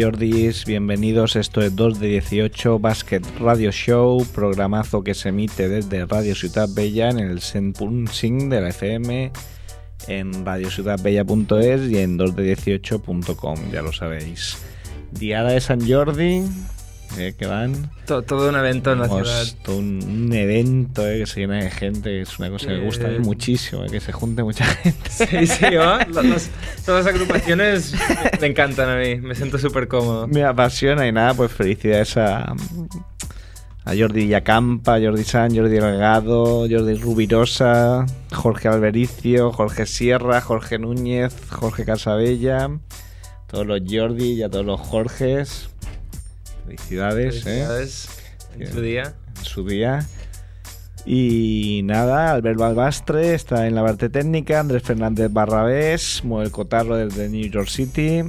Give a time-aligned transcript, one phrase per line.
[0.00, 1.36] Jordis, bienvenidos.
[1.36, 6.68] Esto es 2 de 18 Basket Radio Show, programazo que se emite desde Radio Ciudad
[6.74, 9.32] Bella en el 100.5 de la FM,
[10.08, 14.58] en radiociudadbella.es y en 2de18.com, ya lo sabéis.
[15.12, 16.42] Diada de San Jordi,
[17.18, 17.90] eh, que van.
[18.06, 19.44] To- todo un evento en la ciudad.
[19.64, 22.84] todo un, un evento eh, que se llena de gente, es una cosa que me
[22.84, 25.10] gusta Eh, muchísimo, que se junte mucha gente.
[25.10, 25.98] Sí, sí, ¿no?
[26.84, 30.26] Todas las agrupaciones me- me encantan a mí, me siento súper cómodo.
[30.28, 32.52] Me apasiona y nada, pues felicidades a,
[33.84, 41.34] a Jordi Villacampa, Jordi San, Jordi Delgado, Jordi Rubirosa, Jorge Albericio, Jorge Sierra, Jorge Núñez,
[41.50, 42.68] Jorge Casabella,
[43.46, 45.70] todos los Jordi y a todos los Jorges.
[46.66, 48.08] Felicidades, Felicidades
[48.58, 48.64] ¿eh?
[48.64, 49.14] en su día.
[49.38, 50.06] En su día.
[51.04, 56.96] Y nada, Albert Balbastre está en la parte técnica, Andrés Fernández Barrabés, mueve el cotarro
[56.96, 58.24] desde New York City.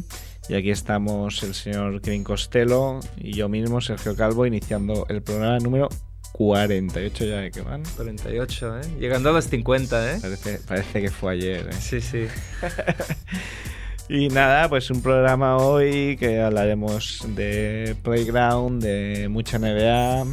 [0.47, 5.57] Y aquí estamos el señor Kevin Costello y yo mismo, Sergio Calvo, iniciando el programa
[5.59, 5.89] número
[6.33, 7.81] 48 ya de que van.
[7.95, 8.81] 48, ¿eh?
[8.99, 10.19] Llegando a los 50, ¿eh?
[10.21, 11.67] Parece, parece que fue ayer.
[11.67, 11.73] ¿eh?
[11.79, 12.27] Sí, sí.
[14.09, 20.25] Y nada, pues un programa hoy que hablaremos de Playground, de mucha NBA,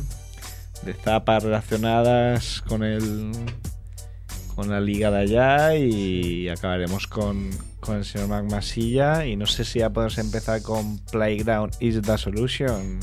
[0.83, 3.33] de zapas relacionadas con el
[4.55, 7.51] con la liga de allá y acabaremos con,
[7.81, 12.01] con el señor Mac Masilla y no sé si ya podemos empezar con Playground is
[12.01, 13.01] the solution.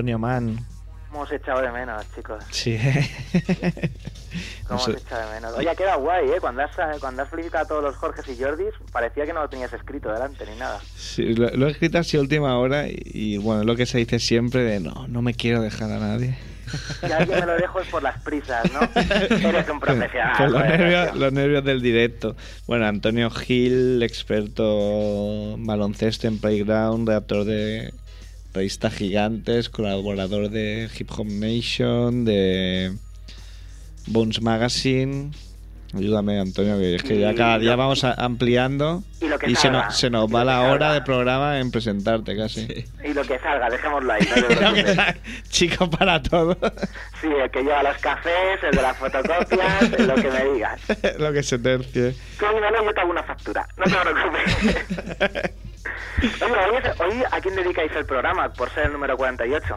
[0.00, 0.58] Antonio Mann.
[1.10, 2.42] Hemos echado de menos, chicos.
[2.50, 2.78] Sí.
[4.66, 5.52] ¿Cómo echado de menos?
[5.58, 6.36] Oye, queda guay, ¿eh?
[6.40, 9.50] Cuando has, cuando has felicitado a todos los Jorges y Jordis, parecía que no lo
[9.50, 10.80] tenías escrito delante ni nada.
[10.96, 13.84] Sí, lo, lo he escrito así a última hora y, y, bueno, es lo que
[13.84, 16.38] se dice siempre de no, no me quiero dejar a nadie.
[17.00, 18.80] Si alguien me lo dejo es por las prisas, ¿no?
[19.48, 20.52] Eres un profesional.
[20.52, 22.36] Los nervios, los nervios del directo.
[22.66, 27.92] Bueno, Antonio Gil, experto baloncesto en Playground, redactor de
[28.52, 32.92] revistas gigantes, colaborador de Hip Hop Nation, de
[34.06, 35.30] Bones Magazine.
[35.92, 39.56] Ayúdame, Antonio, que es que ya cada día vamos a- ampliando y lo que y
[39.56, 42.68] se nos, se nos va la hora de programa en presentarte casi.
[43.04, 44.20] Y lo que salga, dejémoslo ahí,
[44.60, 45.02] no.
[45.50, 46.56] Chico para todo.
[47.20, 50.80] Sí, el que lleva los cafés, el de las fotocopias, lo que me digas.
[51.18, 52.14] lo que se tercie.
[52.38, 53.66] Tú dímelo, yo te hago una factura.
[53.76, 55.50] No te preocupes.
[56.22, 59.76] Oye, hoy, es- hoy ¿a quién dedicáis el programa por ser el número 48?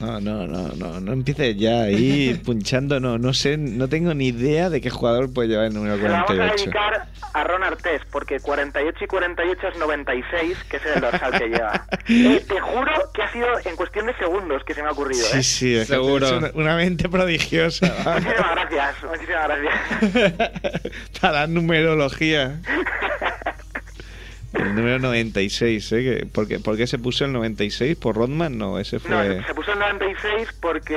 [0.00, 4.28] No, no, no, no, no empieces ya ahí punchando, no, no sé, no tengo ni
[4.28, 6.62] idea de qué jugador puede llevar el número Se lo vamos a 48.
[6.64, 11.48] dedicar a Ron Artés, porque 48 y 48 es 96, que es el dorsal que
[11.48, 11.86] lleva.
[12.10, 15.26] Eh, te juro que ha sido en cuestión de segundos que se me ha ocurrido,
[15.26, 15.42] ¿eh?
[15.42, 16.38] Sí, sí, es que Seguro.
[16.38, 17.92] una, una mente prodigiosa.
[18.04, 18.20] ¿vale?
[18.22, 20.52] Muchísimas gracias, muchísimas gracias.
[21.20, 22.60] Para la numerología.
[24.54, 26.28] El número 96, ¿eh?
[26.32, 27.96] ¿Por qué, por qué se puso el 96?
[27.96, 28.56] ¿Por Rodman?
[28.56, 29.44] No, ese No, fue...
[29.46, 30.94] se puso en 96 porque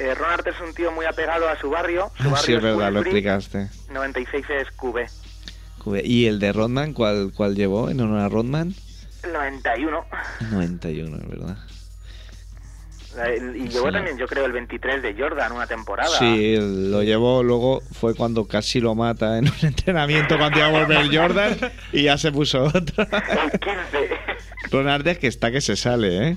[0.00, 2.10] eh, Ron Artés es un tío muy apegado a su barrio.
[2.16, 3.92] Su Ah, barrio sí, es verdad, lo Queensbury, explicaste.
[3.92, 4.98] 96 es QB.
[6.04, 6.92] ¿Y el de Rodman?
[6.92, 8.74] ¿Cuál, cuál llevó en honor a Rodman?
[9.32, 10.04] 91.
[10.50, 11.56] 91, es verdad.
[13.54, 13.92] Y llevó Sí.
[13.92, 16.16] también, yo creo, el 23 de Jordan una temporada.
[16.18, 20.70] Sí, lo llevó, luego fue cuando casi lo mata en un entrenamiento cuando iba a
[20.70, 21.56] volver Jordan
[21.92, 23.04] y ya se puso otro.
[23.04, 24.10] El 15.
[24.70, 26.36] Ron Artes que está que se sale, ¿eh?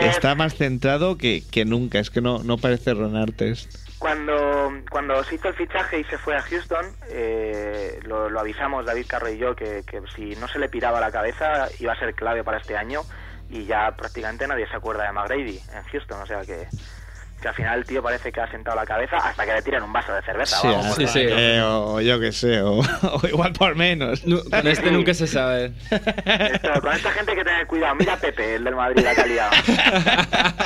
[0.00, 3.68] Está más centrado que, que nunca, es que no, no parece Ron Artes.
[3.98, 8.86] Cuando, cuando se hizo el fichaje y se fue a Houston, eh, lo, lo avisamos
[8.86, 11.98] David Carro y yo que, que si no se le piraba la cabeza iba a
[11.98, 13.02] ser clave para este año
[13.50, 16.68] y ya prácticamente nadie se acuerda de McGrady en Houston, o sea que,
[17.42, 19.82] que al final el tío parece que ha sentado la cabeza hasta que le tiran
[19.82, 20.56] un vaso de cerveza.
[20.60, 21.26] Sí, vamos, así sí, sí.
[21.26, 24.24] que, o yo qué sé, o, o igual por menos.
[24.26, 25.72] Nu- con este nunca se sabe.
[25.90, 27.94] Esto, con esta gente hay que tener cuidado.
[27.96, 29.50] Mira a Pepe, el del Madrid, la que ha liado.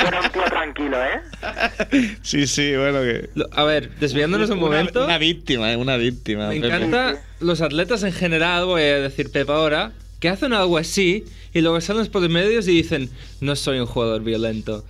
[0.06, 1.20] Era un tío tranquilo, ¿eh?
[2.22, 3.30] Sí, sí, bueno, que...
[3.52, 5.04] A ver, desviándonos un Una- momento.
[5.04, 6.48] Una, víctima, eh, una víctima.
[6.48, 6.66] Me Pepe.
[6.66, 11.60] encanta los atletas en general, voy a decir Pep ahora, que hacen algo así y
[11.60, 14.84] luego salen por los medios y dicen, no soy un jugador violento.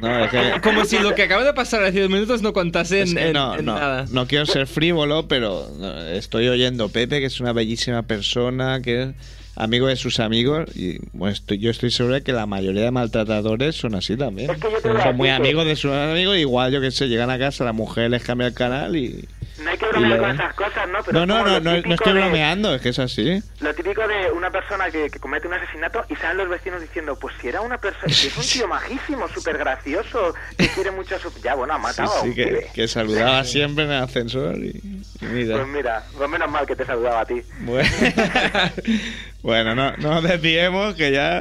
[0.00, 0.60] No, es que...
[0.62, 3.26] Como si lo que acaba de pasar hace 10 minutos no contase en, Es que
[3.28, 4.06] en- no, en no, nada.
[4.10, 5.66] no quiero ser frívolo, pero
[6.12, 9.08] estoy oyendo Pepe, que es una bellísima persona, que es
[9.56, 12.90] amigo de sus amigos, y bueno, estoy, yo estoy seguro de que la mayoría de
[12.92, 14.50] maltratadores son así también.
[14.50, 17.38] Es que a Son muy amigos de sus amigos, igual yo que sé, llegan a
[17.38, 19.28] casa, la mujer les cambia el canal y...
[19.62, 20.98] No hay que bromear con esas cosas, ¿no?
[21.04, 23.42] Pero No, no, no, no, no estoy de- bromeando, es que es así.
[23.60, 27.18] Lo típico de una persona que, que comete un asesinato y salen los vecinos diciendo,
[27.20, 31.16] pues si era una persona, si es un tío majísimo, súper gracioso, que quiere mucho
[31.16, 31.30] a su...
[31.42, 34.80] Ya, bueno, ha matado sí, que, saludaba siempre en el ascensor y,
[35.20, 35.56] y mira.
[35.56, 37.42] Pues mira, pues menos mal que te saludaba a ti.
[37.60, 37.88] Bueno,
[39.42, 41.40] bueno no, no nos desviemos, que ya...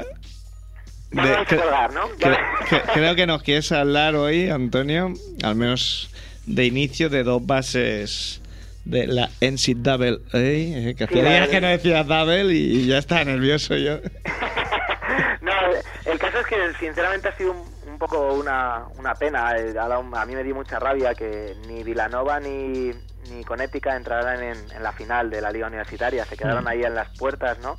[1.11, 2.07] De- vais a que- colgar, ¿no?
[2.17, 2.37] que-
[2.93, 5.13] creo que nos quieres hablar hoy, Antonio,
[5.43, 6.08] al menos
[6.49, 8.41] de inicio de dos bases
[8.83, 13.75] de la NCAA, eh, que hacía días que no decías double y ya estaba nervioso
[13.75, 13.97] yo.
[15.41, 15.51] no,
[16.05, 19.55] el caso es que sinceramente ha sido un, un poco una, una pena.
[19.57, 22.91] Eh, A mí me dio mucha rabia que ni Villanova ni,
[23.31, 26.25] ni Connecticut entraran en, en la final de la liga universitaria.
[26.25, 27.77] Se quedaron ahí en las puertas, ¿no?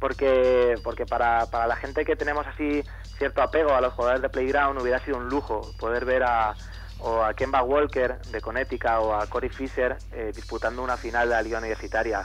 [0.00, 2.82] Porque, porque para, para la gente que tenemos así
[3.18, 6.54] cierto apego a los jugadores de Playground hubiera sido un lujo poder ver a,
[7.00, 11.34] o a Kemba Walker de Connecticut o a Corey Fisher eh, disputando una final de
[11.34, 12.24] la liga universitaria.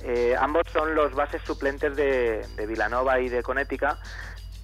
[0.00, 3.96] Eh, ambos son los bases suplentes de, de Villanova y de Connecticut.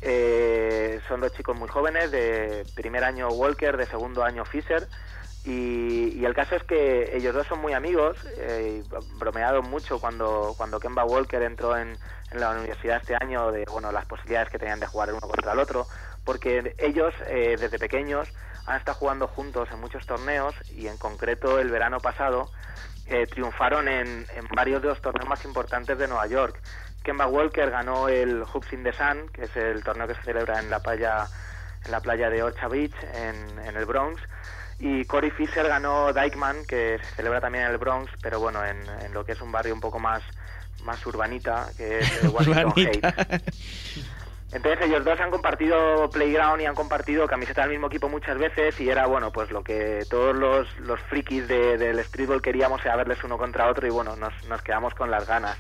[0.01, 4.87] Eh, son dos chicos muy jóvenes, de primer año Walker, de segundo año Fisher.
[5.45, 8.83] Y, el caso es que ellos dos son muy amigos, eh,
[9.19, 11.97] bromearon mucho cuando, cuando Kemba Walker entró en,
[12.31, 15.27] en la universidad este año, de bueno las posibilidades que tenían de jugar el uno
[15.27, 15.87] contra el otro,
[16.25, 18.29] porque ellos eh, desde pequeños
[18.69, 22.51] han estado jugando juntos en muchos torneos y en concreto el verano pasado
[23.07, 26.61] eh, triunfaron en, en varios de los torneos más importantes de Nueva York.
[27.03, 30.61] Kemba Walker ganó el Hoops in the Sun, que es el torneo que se celebra
[30.61, 31.27] en la playa
[31.85, 34.21] en la playa de Orcha Beach en, en el Bronx
[34.81, 38.77] y Corey Fisher ganó Dykeman que se celebra también en el Bronx pero bueno en,
[39.05, 40.23] en lo que es un barrio un poco más
[40.85, 42.73] más urbanita que es el Washington.
[42.75, 44.18] Heights
[44.51, 48.79] entonces ellos dos han compartido playground y han compartido camiseta del mismo equipo muchas veces
[48.81, 52.97] y era bueno pues lo que todos los, los frikis de- del streetball queríamos era
[52.97, 55.57] verles uno contra otro y bueno nos, nos quedamos con las ganas.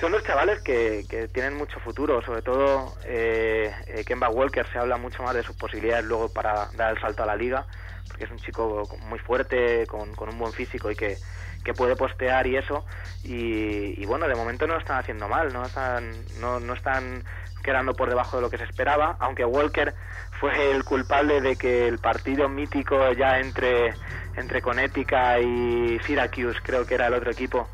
[0.00, 4.78] Son dos chavales que, que tienen mucho futuro, sobre todo eh, eh, Kemba Walker se
[4.78, 7.66] habla mucho más de sus posibilidades luego para dar el salto a la liga,
[8.06, 11.16] porque es un chico muy fuerte, con, con un buen físico y que,
[11.64, 12.84] que puede postear y eso,
[13.24, 17.24] y, bueno, de momento no lo están haciendo mal, no están, no, no están
[17.66, 19.92] quedando por debajo de lo que se esperaba, aunque Walker
[20.40, 23.92] fue el culpable de que el partido mítico ya entre,
[24.36, 27.68] entre Connecticut y Syracuse, creo que era el otro equipo,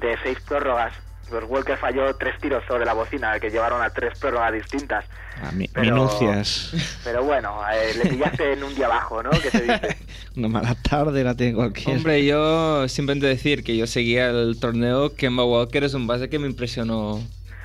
[0.00, 0.92] de seis prórrogas,
[1.30, 5.04] los Walker falló tres tiros sobre la bocina, que llevaron a tres prórrogas distintas.
[5.40, 6.72] Ah, mi- Pero- Minucias.
[7.04, 9.30] Pero bueno, eh, le pillaste en un día bajo, ¿no?
[9.30, 9.96] Que se dice.
[10.36, 11.92] Una mala tarde la tiene cualquiera.
[11.92, 16.40] Hombre, yo simplemente decir que yo seguía el torneo, Kemba Walker es un base que
[16.40, 17.20] me impresionó,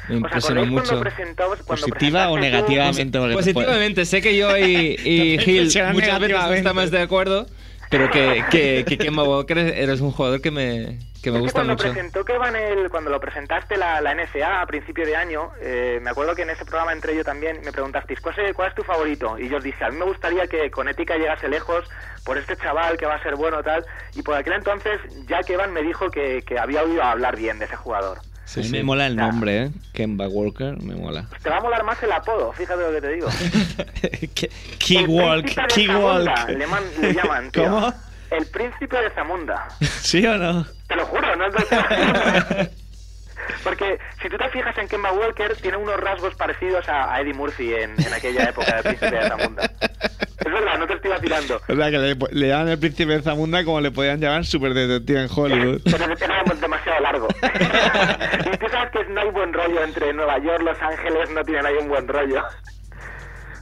[0.08, 0.84] me ¿Os impresionó mucho.
[0.86, 3.20] cuando presentó, cuando ¿Positiva o tú- negativamente?
[3.20, 7.46] Te Positivamente, sé que yo y, y Gil muchas veces no estamos de acuerdo,
[7.90, 11.40] pero que, que, que Kemba Walker eres un jugador que me, que me Es que
[11.40, 11.84] gusta cuando mucho.
[11.92, 16.00] presentó que van el, cuando lo presentaste la, la NCA a principio de año, eh,
[16.02, 18.76] me acuerdo que en ese programa entré yo también me preguntasteis ¿cuál es, cuál es
[18.76, 19.38] tu favorito?
[19.40, 21.86] Y yo os dije, a mí me gustaría que Connecticut llegase lejos
[22.26, 23.86] por este chaval que va a ser bueno tal.
[24.16, 27.66] Y por aquel entonces Jack Evan me dijo que, que había oído hablar bien de
[27.66, 28.18] ese jugador.
[28.46, 29.72] A mí me mola el nombre, ¿eh?
[29.94, 31.26] Kemba Walker, me mola.
[31.44, 33.28] Te va a molar más el apodo, fíjate lo que te digo.
[34.80, 36.50] Key Walk, de Key Walk.
[36.50, 37.64] Le, man- le llaman, tío.
[37.64, 37.94] ¿Cómo?
[38.32, 39.68] El príncipe de Zamunda.
[40.02, 40.66] ¿Sí o no?
[40.88, 42.70] Te lo juro, no es de-
[43.64, 47.34] Porque si tú te fijas en Kemba Walker, tiene unos rasgos parecidos a, a Eddie
[47.34, 49.64] Murphy en, en aquella época del príncipe de Zamunda.
[50.46, 51.62] Es verdad, no te estoy vacilando.
[51.68, 54.74] O sea, que le, le llaman el príncipe de Zamunda como le podían llamar super
[54.74, 55.82] detective en Hollywood.
[55.84, 56.44] Pero era
[57.00, 57.28] largo.
[57.42, 61.66] y tú sabes que no hay buen rollo entre Nueva York, Los Ángeles, no tienen
[61.66, 62.44] ahí un buen rollo.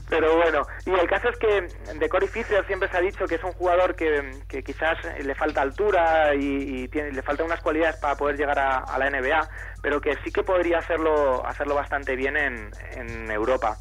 [0.08, 1.66] Pero bueno, y el caso es que
[1.98, 5.34] de Corey Fisher siempre se ha dicho que es un jugador que, que quizás le
[5.34, 9.48] falta altura y, tiene, le faltan unas cualidades para poder llegar a, la NBA,
[9.82, 13.76] pero que sí que podría hacerlo, hacerlo bastante bien en, Europa.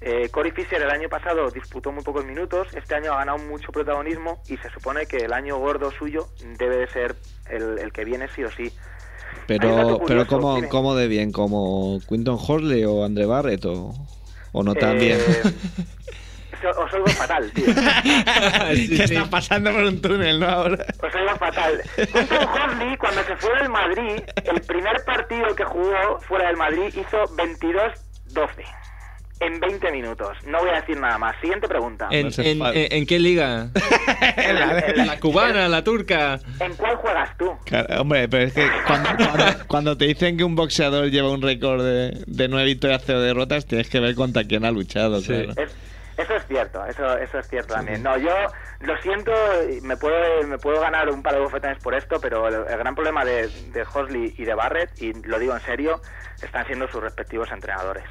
[0.00, 3.72] Eh, Corey Fisher el año pasado disputó muy pocos minutos, este año ha ganado mucho
[3.72, 7.16] protagonismo y se supone que el año gordo suyo debe de ser
[7.48, 8.72] el que viene sí o sí.
[9.46, 10.60] Pero, pero ¿cómo.
[10.68, 11.32] ¿cómo de bien?
[11.32, 13.94] ¿Como Quinton Horley o Andre Barrett o,
[14.52, 15.18] o no tan bien?
[15.18, 15.42] Eh,
[16.62, 17.64] so- os oigo fatal, tío.
[18.74, 19.14] Sí, que sí.
[19.14, 20.46] está pasando por un túnel, ¿no?
[20.48, 20.84] Ahora.
[21.02, 21.82] Os oigo fatal.
[21.96, 26.88] Quinton Horley, cuando se fue del Madrid, el primer partido que jugó fuera del Madrid
[26.94, 28.48] hizo 22-12
[29.40, 30.36] en 20 minutos.
[30.46, 31.36] No voy a decir nada más.
[31.40, 32.08] Siguiente pregunta.
[32.10, 32.78] ¿En, No hace en- falta.
[32.78, 33.68] en- en qué liga?
[34.96, 36.40] ¿La cubana, la turca?
[36.60, 37.52] ¿En cuál juegas tú?
[37.64, 41.42] Claro, hombre, pero es que cuando, cuando- cuando te dicen que un boxeador lleva un
[41.42, 45.28] récord de, de 9 victorias, 0 derrotas, tienes que ver contra quién ha luchado, Sí.
[45.28, 45.52] claro.
[45.56, 45.74] Es-
[46.18, 48.02] eso es cierto, eso, eso es cierto también.
[48.02, 48.34] No, yo
[48.80, 49.30] lo siento,
[49.70, 52.76] y me puedo, me puedo ganar un par de bofetones por esto, pero el, el
[52.78, 56.00] gran problema de, de Hosley y de Barrett, y lo digo en serio,
[56.42, 58.02] están siendo sus respectivos entrenadores.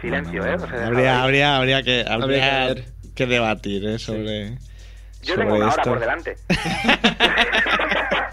[0.00, 0.56] Silencio, ¿eh?
[0.84, 3.98] habría, habría, habría que, habría Habría que debatir ¿eh?
[3.98, 4.50] sobre,
[5.22, 5.90] Yo sobre tengo una hora esto.
[5.90, 6.36] por delante.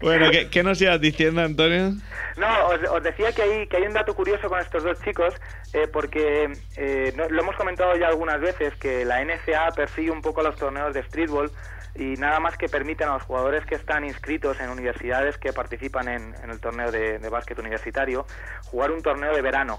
[0.00, 1.92] Bueno, ¿qué, qué nos ibas diciendo, Antonio?
[2.36, 5.34] No, os, os decía que hay, que hay un dato curioso con estos dos chicos,
[5.72, 10.20] eh, porque eh, no- lo hemos comentado ya algunas veces, que la NCA persigue un
[10.20, 11.48] poco los torneos de streetball
[11.94, 16.08] y nada más que permiten a los jugadores que están inscritos en universidades que participan
[16.08, 18.26] en, en el torneo de, de básquet universitario
[18.64, 19.78] jugar un torneo de verano.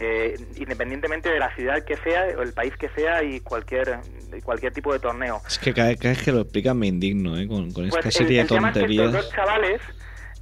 [0.00, 4.00] Eh, independientemente de la ciudad que sea o el país que sea y cualquier
[4.42, 7.46] cualquier tipo de torneo Es que cada, vez que lo explican me indigno, ¿eh?
[7.46, 9.06] Con, con esta pues serie el, de tema es que tonterías.
[9.06, 9.80] estos dos chavales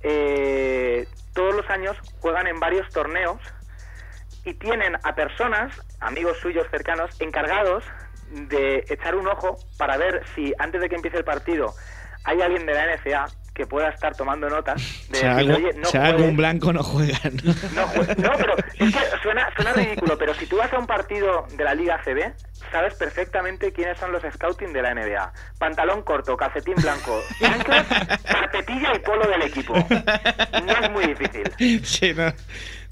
[0.03, 3.41] eh, todos los años juegan en varios torneos
[4.45, 7.85] y tienen a personas, amigos suyos cercanos, encargados
[8.49, 11.75] de echar un ojo para ver si antes de que empiece el partido
[12.25, 13.27] hay alguien de la NCA
[13.61, 14.77] que pueda estar tomando notas.
[15.09, 15.95] De decir, algún, "Oye, no hay juegues".
[16.15, 17.53] algún blanco no juega, ¿no?
[17.75, 20.87] No, jue- no, pero es que suena, suena ridículo, pero si tú vas a un
[20.87, 22.33] partido de la Liga CB,
[22.73, 25.33] sabes perfectamente quiénes son los scouting de la NBA.
[25.59, 27.87] Pantalón corto, calcetín blanco, chanclas,
[28.25, 29.75] carpetilla y polo del equipo.
[29.75, 31.85] No es muy difícil.
[31.85, 32.33] Sí, no.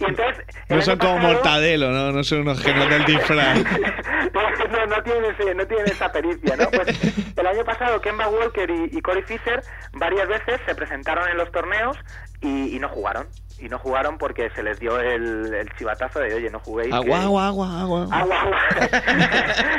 [0.00, 2.12] Y entonces, No son como Mortadelo, ¿no?
[2.12, 3.58] No son unos genios del disfraz.
[4.32, 6.70] no, no tienen ese- no tienen esa pericia, ¿no?
[6.70, 6.88] Pues
[7.36, 9.60] el año pasado Kemba Walker y, y Corey Fisher
[9.94, 11.96] varias veces se presentaron en los torneos
[12.40, 13.26] y, y no jugaron.
[13.60, 16.90] Y no jugaron porque se les dio el, el chivatazo de, oye, no juguéis.
[16.90, 18.06] que- Agua, agua, agua, agua.
[18.12, 18.58] Agua, agua.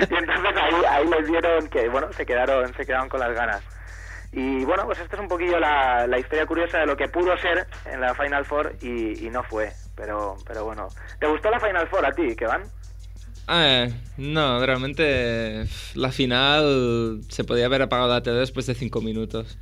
[0.10, 3.64] y entonces ahí, ahí les dieron que, bueno, se quedaron, se quedaron con las ganas.
[4.32, 7.36] Y bueno, pues esta es un poquillo la, la historia curiosa de lo que pudo
[7.38, 9.72] ser en la Final Four y, y no fue.
[10.00, 10.88] Pero, pero bueno.
[11.20, 12.64] ¿Te gustó la Final Four a ti, Kevan?
[13.48, 13.88] Ah,
[14.18, 15.66] no, realmente
[15.96, 19.58] la final se podía haber apagado la tele después de cinco minutos.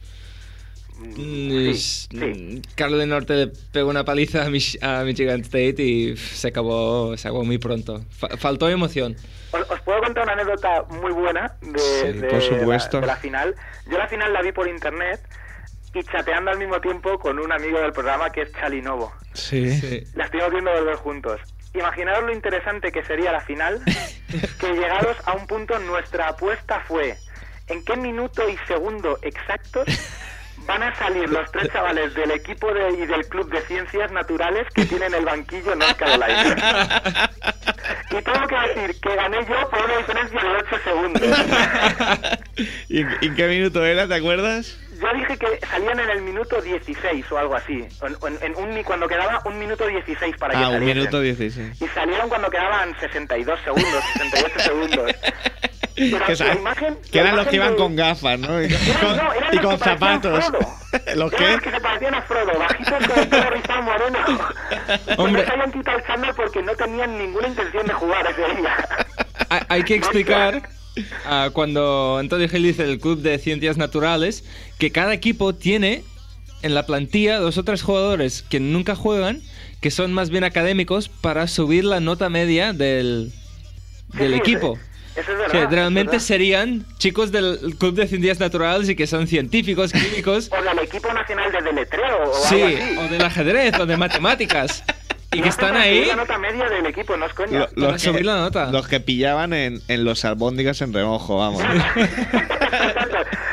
[1.00, 2.16] Mm, Sí, sí.
[2.16, 6.50] mm, Carlos del Norte le pegó una paliza a, Mich- a Michigan State y se
[6.50, 8.04] acabó, se acabó muy pronto.
[8.12, 9.16] Fa- faltó emoción.
[9.52, 12.98] Os, os puedo contar una anécdota muy buena de, Sí, de por supuesto.
[12.98, 13.56] La, de la final.
[13.90, 15.20] Yo la final la vi por internet
[16.00, 19.14] y chateando al mismo tiempo con un amigo del programa que es Chali Novo.
[19.34, 19.72] Sí.
[19.80, 20.04] Sí.
[20.16, 21.40] La estuvimos viendo los dos juntos.
[21.74, 23.82] Imaginaos lo interesante que sería la final,
[24.60, 27.16] que llegados a un punto nuestra apuesta fue
[27.68, 29.86] en qué minuto y segundo exactos
[30.66, 34.68] van a salir los tres chavales del equipo de- y del club de ciencias naturales
[34.74, 37.32] que tienen el banquillo en North Carolina.
[38.10, 41.22] Y tengo que decir que gané yo por una diferencia de 8 segundos.
[42.90, 44.80] ¿Y, y qué minuto era, te acuerdas?
[45.02, 47.88] Yo dije que salían en el minuto 16 o algo así.
[48.02, 50.98] En, en- un, cuando quedaba un minuto 16 para que Ah, un saliesen.
[50.98, 51.82] minuto 16.
[51.82, 55.12] Y salieron cuando quedaban 62 segundos, 68 segundos.
[55.96, 58.62] Pero Que, la imagen- que la eran los que iban de- con gafas, ¿no?
[58.62, 58.68] Y
[59.02, 60.46] con, no, eran y los con que zapatos.
[61.16, 61.52] ¿Los Eran qué?
[61.54, 64.20] los que se parecían a Frodo, bajitos con el pelo rizado moreno.
[64.28, 65.16] Hombre.
[65.18, 65.46] Hombre.
[65.46, 68.88] se habían quitado el chándal porque no tenían ninguna intención de jugar ese día.
[69.70, 70.62] Hay que explicar
[71.26, 74.44] ah, cuando Antonio Gil dice el Club de Ciencias Naturales
[74.78, 76.04] que cada equipo tiene
[76.64, 79.42] en la plantilla dos o tres jugadores que nunca juegan,
[79.82, 83.32] que son más bien académicos para subir la nota media del,
[84.14, 84.74] Sí, del sí, equipo.
[85.16, 85.56] Eso, eso es verdad.
[85.56, 86.26] Eso es realmente verdad.
[86.26, 91.12] serían chicos del Club de Ciencias Naturales y que son científicos, químicos, O del equipo
[91.14, 92.98] nacional de deletreo o sí, algo así.
[92.98, 94.84] o del ajedrez o de matemáticas.
[95.32, 96.06] Y que están ahí.
[96.06, 97.68] La nota media del equipo, no es coña.
[97.76, 98.72] Lo- Para subir la nota.
[98.72, 101.62] los que pillaban en, en los albóndigas en remojo, vamos.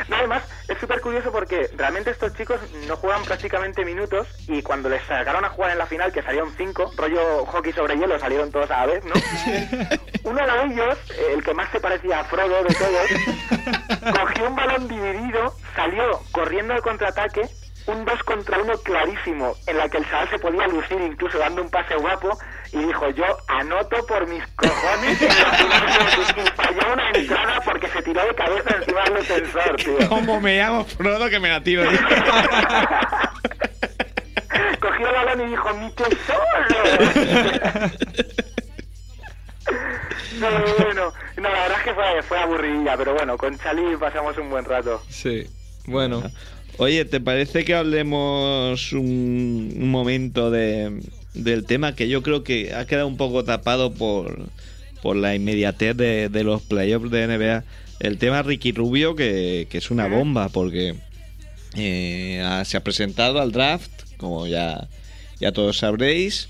[0.07, 4.87] No, además, es súper curioso porque realmente estos chicos no juegan prácticamente minutos y cuando
[4.87, 8.51] les sacaron a jugar en la final, que salieron cinco, rollo hockey sobre hielo, salieron
[8.51, 9.13] todos a la vez, ¿no?
[10.29, 10.97] Uno de ellos,
[11.35, 16.73] el que más se parecía a Frodo de todos, cogió un balón dividido, salió corriendo
[16.75, 17.41] de contraataque
[17.87, 21.61] un 2 contra 1 clarísimo, en la que el chaval se podía lucir incluso dando
[21.61, 22.37] un pase guapo,
[22.71, 25.25] y dijo, yo anoto por mis cojones, y
[26.55, 30.09] falló una entrada porque se tiró de cabeza encima del defensor, tío.
[30.09, 31.83] Como me llamo Frodo que me la tiro.
[34.79, 36.43] Cogió el balón y dijo, mi tesoro.
[40.39, 44.37] No, bueno, no, la verdad es que fue, fue aburridilla, pero bueno, con Chali pasamos
[44.37, 45.01] un buen rato.
[45.09, 45.49] Sí,
[45.87, 46.21] bueno.
[46.77, 50.99] Oye, ¿te parece que hablemos un, un momento de,
[51.33, 54.49] del tema que yo creo que ha quedado un poco tapado por,
[55.01, 57.63] por la inmediatez de, de los playoffs de NBA?
[58.01, 60.95] El tema Ricky Rubio, que, que es una bomba, porque
[61.77, 64.89] eh, ha- se ha presentado al draft, como ya,
[65.39, 66.49] ya todos sabréis.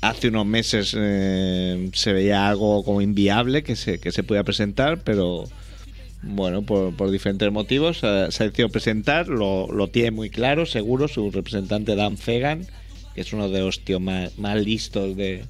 [0.00, 5.00] Hace unos meses eh, se veía algo como inviable que se, que se podía presentar,
[5.02, 5.44] pero
[6.26, 11.08] bueno, por, por diferentes motivos eh, se ha decidido presentar, lo, tiene muy claro, seguro,
[11.08, 12.66] su representante Dan Fegan,
[13.14, 15.44] que es uno de los tíos más, más listos de,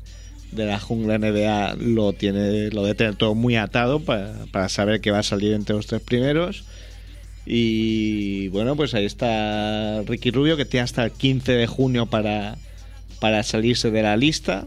[0.53, 5.01] de la jungla NBA, lo tiene lo debe tener todo muy atado para, para saber
[5.01, 6.65] que va a salir entre los tres primeros.
[7.47, 12.57] Y bueno, pues ahí está Ricky Rubio, que tiene hasta el 15 de junio para,
[13.21, 14.67] para salirse de la lista.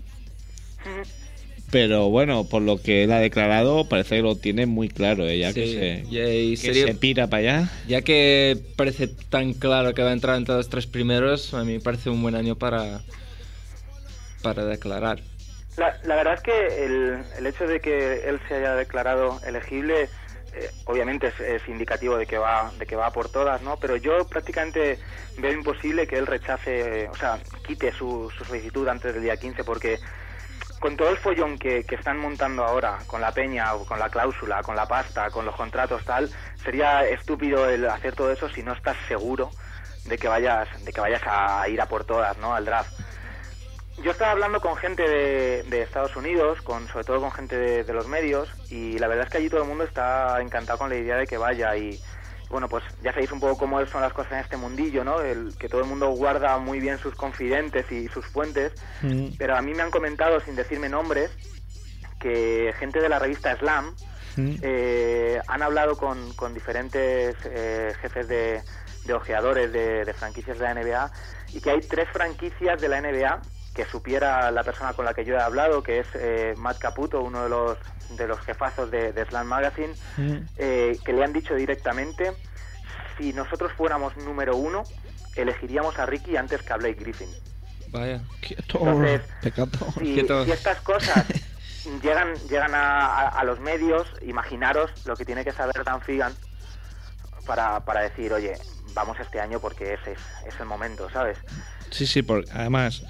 [1.71, 5.37] Pero bueno, por lo que él ha declarado, parece que lo tiene muy claro, eh,
[5.39, 6.19] ya que, Sí, se, y-
[6.53, 7.69] y que sería- se pira para allá.
[7.87, 11.73] Ya que parece tan claro que va a entrar entre los tres primeros, a mí
[11.73, 13.01] me parece un buen año para,
[14.41, 15.19] para declarar.
[15.77, 20.09] La, la verdad es que el, el hecho de que él se haya declarado elegible,
[20.55, 23.77] eh, obviamente es, es indicativo de que va de que va por todas, ¿no?
[23.77, 24.97] Pero yo prácticamente
[25.37, 29.63] veo imposible que él rechace, o sea, quite su, su solicitud antes del día 15,
[29.63, 29.99] porque
[30.79, 34.63] con todo el follón que, están montando ahora, con la peña, o con la cláusula,
[34.63, 36.29] con la pasta, con los contratos, tal,
[36.63, 39.51] sería estúpido el hacer todo eso si no estás seguro
[40.05, 42.55] de que vayas, de que vayas a ir a por todas, ¿no?
[42.55, 42.99] Al draft.
[44.01, 47.83] Yo estaba hablando con gente de, de Estados Unidos, con sobre todo con gente de,
[47.83, 50.89] de los medios, y la verdad es que allí todo el mundo está encantado con
[50.89, 51.99] la idea de que vaya y
[52.49, 55.21] bueno, pues ya sabéis un poco cómo son las cosas en este mundillo, ¿no?
[55.21, 58.73] El, que todo el mundo guarda muy bien sus confidentes y sus fuentes,
[59.37, 61.29] pero a mí me han comentado, sin decirme nombres,
[62.19, 63.95] que gente de la revista Slam
[64.61, 68.61] eh, han hablado con, con diferentes eh, jefes de,
[69.05, 71.11] de ojeadores de, de franquicias de la NBA
[71.53, 73.41] y que hay tres franquicias de la NBA
[73.73, 77.21] que supiera la persona con la que yo he hablado, que es eh, Matt Caputo,
[77.21, 77.77] uno de los,
[78.17, 79.93] de los jefazos de, de Slam Magazine,
[80.57, 82.33] eh, que le han dicho directamente,
[83.17, 84.83] si nosotros fuéramos número uno,
[85.35, 87.29] elegiríamos a Ricky antes que a Blake Griffin.
[87.89, 88.21] Vaya.
[88.41, 89.69] Entonces, Pecado.
[89.97, 90.45] si, Quieto.
[90.45, 91.25] si estas cosas
[92.03, 96.33] llegan llegan a, a- a los medios, imaginaros lo que tiene que saber Dan Figan
[97.45, 98.53] para, para decir, oye,
[98.93, 101.37] vamos este año porque ese es, es el momento, ¿sabes?
[101.89, 103.03] Sí, sí, porque además,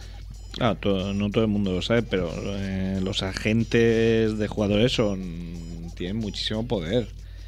[0.60, 5.92] claro, todo- no todo el mundo lo sabe, pero eh, los agentes de jugadores son
[5.96, 7.08] tienen muchísimo poder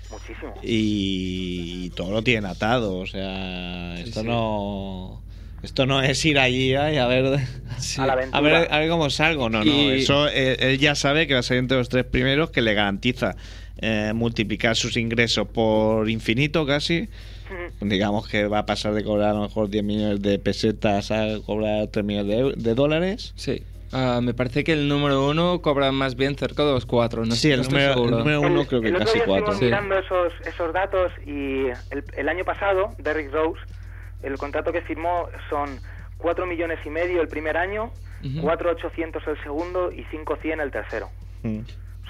[0.09, 0.53] Muchísimo.
[0.63, 4.27] y, todo lo tienen atado, o sea, Sí, esto sí.
[4.27, 5.21] no
[5.63, 7.25] esto no es ir allí ay, a ver
[7.97, 8.37] A la aventura.
[8.37, 11.33] a ver, a ver cómo salgo, no, no, Y- eso eh, él ya sabe que
[11.35, 13.35] va a salir entre los tres primeros que le garantiza
[13.77, 17.09] eh, multiplicar sus ingresos por infinito casi.
[17.81, 21.25] Digamos que va a pasar de cobrar a lo mejor 10 millones de pesetas a
[21.45, 23.33] cobrar 3 millones de, de dólares.
[23.35, 23.63] Sí.
[23.93, 27.25] Ah, me parece que el número uno cobra más bien cerca de los cuatro.
[27.25, 29.25] No, sí, el no estoy número, el número uno El- creo que el casi día
[29.25, 29.51] 4.
[29.51, 29.65] estuvimos Sí.
[29.65, 33.59] mirando esos, esos datos y el, el año pasado, Derrick Rose,
[34.23, 35.79] el contrato que firmó son
[36.19, 37.91] 4 millones y medio el primer año,
[38.23, 38.47] Ujú.
[38.47, 41.07] 4.800 el segundo y 5.100 el tercero.
[41.43, 41.49] O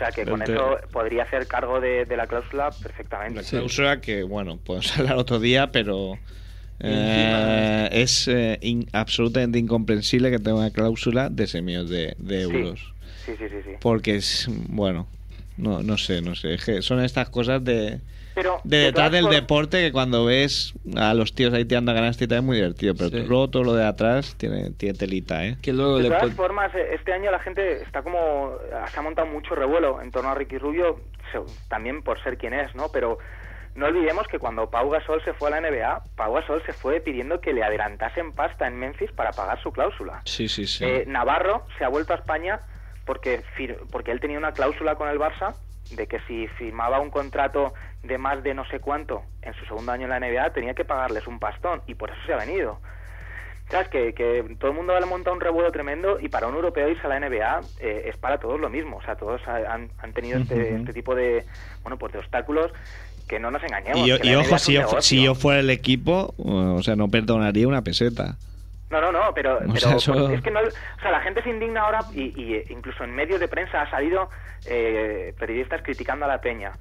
[0.02, 3.40] sea que con eso podría hacer cargo de, de la cláusula perfectamente.
[3.40, 3.56] La Sí.
[3.58, 6.18] cláusula que, bueno, podemos hablar otro día, pero
[6.80, 12.38] eh, es eh, in- absolutamente incomprensible que tenga una cláusula de ese millón de, de
[12.38, 12.44] Sí.
[12.44, 12.94] euros.
[13.26, 13.72] Sí, sí, sí, sí.
[13.80, 15.08] Porque es, bueno,
[15.58, 16.56] no, no sé, no sé.
[16.56, 18.00] es que son estas cosas de,
[18.34, 22.36] Pero de de detrás del deporte que cuando ves a los tíos ahí tirando canastita
[22.38, 23.26] es muy divertido, pero Sí.
[23.28, 25.58] luego todo lo de atrás tiene, tiene telita, ¿eh?
[25.62, 28.56] Que luego De todas formas, eh, este año la gente está como...
[28.94, 31.00] Se ha montado mucho revuelo en torno a Ricky Rubio,
[31.32, 32.90] se- también por ser quien es, ¿no?
[32.92, 33.18] Pero
[33.76, 37.00] no olvidemos que cuando Pau Gasol se fue a la NBA, Pau Gasol se fue
[37.00, 40.22] pidiendo que le adelantasen pasta en Memphis para pagar su cláusula.
[40.26, 40.84] Sí, sí, sí.
[40.86, 42.60] Eh, Navarro se ha vuelto a España
[43.06, 45.56] porque, fir- porque él tenía una cláusula con el Barça
[45.92, 49.92] de que si firmaba un contrato de más de no sé cuánto en su segundo
[49.92, 52.80] año en la NBA, tenía que pagarles un pastón y por eso se ha venido.
[53.70, 53.88] ¿Sabes?
[53.88, 56.90] Que, que todo el mundo le ha montado un revuelo tremendo y para un europeo
[56.90, 58.98] irse a la NBA eh, es para todos lo mismo.
[58.98, 61.46] O sea, todos ha- han, han tenido este, este tipo de,
[61.84, 62.70] bueno, pues de obstáculos
[63.30, 64.00] que no nos engañemos.
[64.00, 67.66] Y, yo- y ojo, si yo, si yo fuera el equipo, o sea, no perdonaría
[67.66, 68.36] una peseta.
[68.90, 71.22] No, no, no, pero, O pero sea, eso- por- es que no, o sea, la
[71.22, 74.30] gente se indigna ahora y, y, eh, incluso en medios de prensa ha salido
[74.66, 76.74] eh, periodistas criticando a la peña.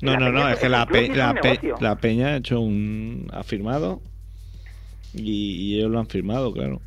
[0.00, 3.28] No, no, no, es que la, pe- la, pe- Peña ha hecho un.
[3.32, 4.00] ha firmado
[5.14, 6.80] y, y ellos lo han firmado, claro.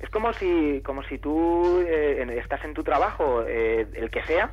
[0.00, 4.52] Es como si, como si tú eh, estás en tu trabajo, eh, el que sea,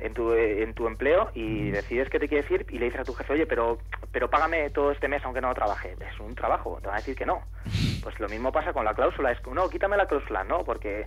[0.00, 3.00] en tu, eh, en tu empleo y decides que te quieres ir y le dices
[3.00, 3.78] a tu jefe, oye, pero,
[4.12, 5.94] pero págame todo este mes aunque no trabaje.
[6.00, 7.42] Es un trabajo, te van a decir que no.
[8.02, 11.06] Pues lo mismo pasa con la cláusula, es que no, quítame la cláusula, no, porque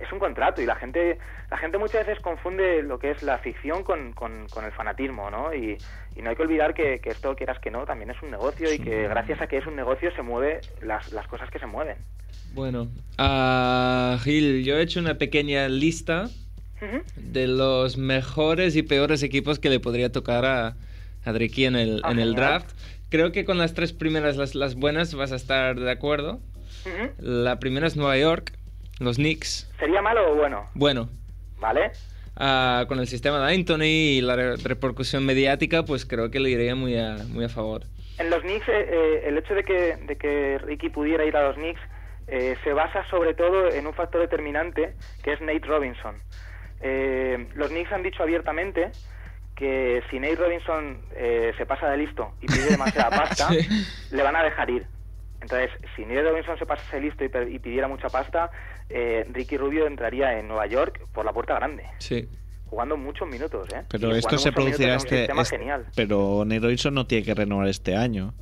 [0.00, 1.18] es un contrato y la gente
[1.50, 5.30] la gente muchas veces confunde lo que es la ficción con, con, con el fanatismo,
[5.30, 5.52] ¿no?
[5.54, 5.76] Y,
[6.16, 8.72] y no hay que olvidar que, que esto, quieras que no, también es un negocio
[8.72, 11.66] y que gracias a que es un negocio se mueve las, las cosas que se
[11.66, 11.96] mueven.
[12.52, 16.28] Bueno, ah, Gil, yo he hecho una pequeña lista
[17.16, 22.12] de los mejores y peores equipos que le podría tocar a, a en el, Ah,
[22.12, 22.70] en el draft.
[23.10, 26.40] Creo que con las tres primeras, las, las buenas, vas a estar de acuerdo.
[27.18, 28.54] La primera es Nueva York,
[29.00, 29.68] los Knicks.
[29.78, 30.68] ¿Sería malo o bueno?
[30.74, 31.08] Bueno,
[31.58, 31.90] ¿Vale?
[32.36, 36.50] ah, con el sistema de Anthony y la re- repercusión mediática, pues creo que le
[36.50, 37.82] iría muy a, muy a favor.
[38.18, 41.48] En los Knicks, eh, eh, el hecho de que, de que Ricky pudiera ir a
[41.48, 41.80] los Knicks
[42.28, 46.14] eh, se basa sobre todo en un factor determinante que es Nate Robinson.
[46.82, 48.92] Eh, los Knicks han dicho abiertamente
[49.56, 53.66] que si Nate Robinson eh, se pasa de listo y pide demasiada pasta, Sí.
[54.12, 54.86] le van a dejar ir.
[55.40, 58.50] Entonces, si Nate Robinson se pasa de listo y, pidiera mucha pasta,
[58.88, 62.28] eh, Ricky Rubio entraría en Nueva York por la puerta grande, Sí.
[62.66, 63.68] jugando muchos minutos.
[63.74, 63.82] ¿eh?
[63.88, 65.18] Pero Y esto se producirá este.
[65.20, 65.86] sistema este- genial.
[65.96, 68.34] pero Nate Robinson no tiene que renovar este año,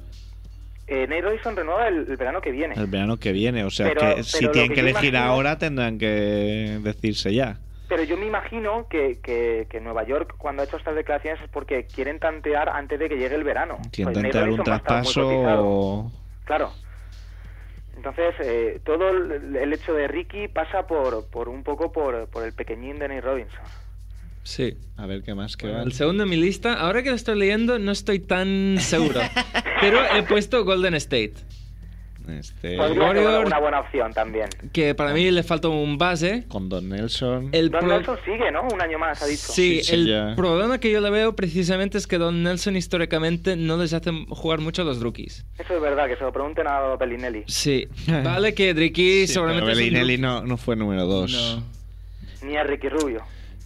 [0.90, 2.74] Eh, Nate Robinson renueva el, el verano que viene.
[2.74, 3.62] el verano que viene.
[3.64, 7.58] O sea, Pero- que pero si tienen que elegir imagino- ahora tendrán que decirse ya.
[7.90, 11.50] Pero yo me imagino que, que, que Nueva York, cuando ha hecho estas declaraciones, es
[11.50, 13.76] porque quieren tantear antes de que llegue el verano.
[13.92, 16.10] Quieren Pues tantear un traspaso.
[16.46, 16.72] Claro.
[17.98, 22.52] Entonces, eh, todo el, hecho de Ricky pasa por, por un poco por, por el
[22.52, 23.58] pequeñín de Nate Robinson.
[24.44, 24.76] Sí.
[24.96, 27.36] A ver qué más que Bueno, el segundo en mi lista, ahora que lo estoy
[27.36, 29.20] leyendo, no estoy tan seguro.
[29.80, 31.34] pero he puesto Golden State.
[32.28, 34.48] Este, Podría ser una, Warrior- una buena opción también.
[34.72, 36.44] Que para mí le falta un base.
[36.48, 37.48] con Don Nelson.
[37.52, 38.62] El Don pro- Nelson sigue, ¿no?
[38.72, 39.52] Un año más, ha dicho.
[39.52, 40.34] Sí, Sí, sí, el ya.
[40.36, 44.60] problema que yo le veo precisamente es que Don Nelson históricamente no les hace jugar
[44.60, 45.44] mucho a los rookies.
[45.58, 47.44] Eso es verdad, que se lo pregunten a Bellinelli.
[47.46, 47.88] Sí,
[48.24, 51.32] vale que Dricky Sí, seguramente pero un Bellinelli no, no fue número dos.
[52.42, 52.46] No.
[52.48, 53.22] Ni a Ricky Rubio.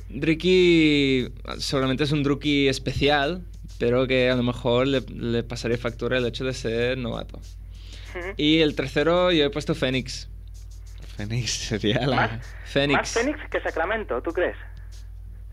[0.09, 3.43] Dricky seguramente es un rookie especial,
[3.79, 7.41] pero que a lo mejor le, le pasaría factura el hecho de ser novato.
[8.37, 10.29] Y el tercero yo he puesto Phoenix.
[11.17, 12.17] Phoenix sería la.
[12.17, 12.99] Más, Phoenix.
[12.99, 14.57] más Phoenix que Sacramento, ¿tú crees?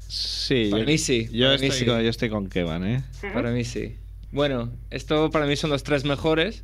[0.07, 1.85] Sí, Para yo, mí sí, Yo, para mí estoy, sí.
[1.85, 3.03] Con, yo estoy con Kevan, ¿eh?
[3.33, 3.95] Para mí sí.
[4.31, 6.63] Bueno, esto para mí son los tres mejores.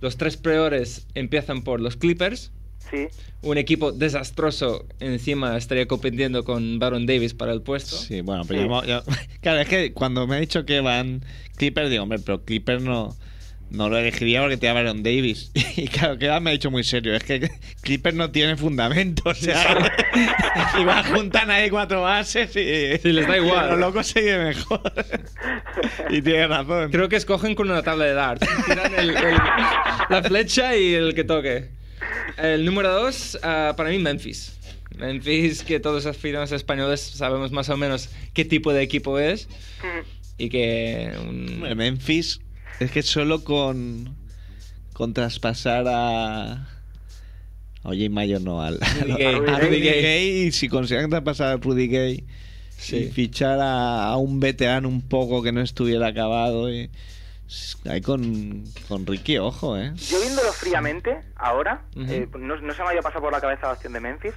[0.00, 2.50] Los tres peores empiezan por los Clippers.
[2.90, 3.06] Sí.
[3.42, 7.94] Un equipo desastroso encima estaría compitiendo con Baron Davis para el puesto.
[7.96, 8.68] Sí, bueno, pero Sí.
[8.68, 9.02] yo- yo-
[9.40, 11.24] Claro, es que cuando me ha dicho que van
[11.56, 13.14] Clippers, digo, hombre, pero Clippers no,
[13.70, 15.50] no lo elegiría porque tiene a Baron Davis.
[15.76, 17.48] Y claro, Kevan me ha dicho muy serio, es que
[17.80, 19.90] Clippers no tiene fundamento, o sea,
[20.78, 22.98] igual juntan ahí cuatro bases y...
[22.98, 23.70] Sí, les da igual.
[23.70, 24.82] Lo loco sigue mejor.
[26.10, 26.90] y tiene razón.
[26.90, 28.46] Creo que escogen con una tabla de darts.
[28.66, 29.38] Tiran el- el-
[30.10, 31.70] la flecha y el que toque.
[32.36, 34.58] El número dos, ah, para mí, Memphis.
[34.98, 39.46] Memphis, que todos los aficionados españoles sabemos más o menos qué tipo de equipo es.
[39.78, 40.06] Ujú.
[40.36, 41.12] Y que...
[41.26, 42.40] un- Memphis
[42.80, 44.16] es que solo con
[44.92, 46.66] con traspasar a
[47.82, 49.34] Oye, Mayo no al Rudy a- Gay.
[49.48, 50.02] a Rudy Gay.
[50.02, 52.24] Gay y si consiguen traspasar a Rudy Gay
[52.76, 52.96] Sí.
[52.96, 56.90] y fichar a, a un veterano un poco que no estuviera acabado y
[57.86, 62.88] ahí con, con Ricky ojo eh Yo viéndolo fríamente, ahora, eh, no, no se me
[62.88, 64.32] había pasado por la cabeza la opción de Memphis.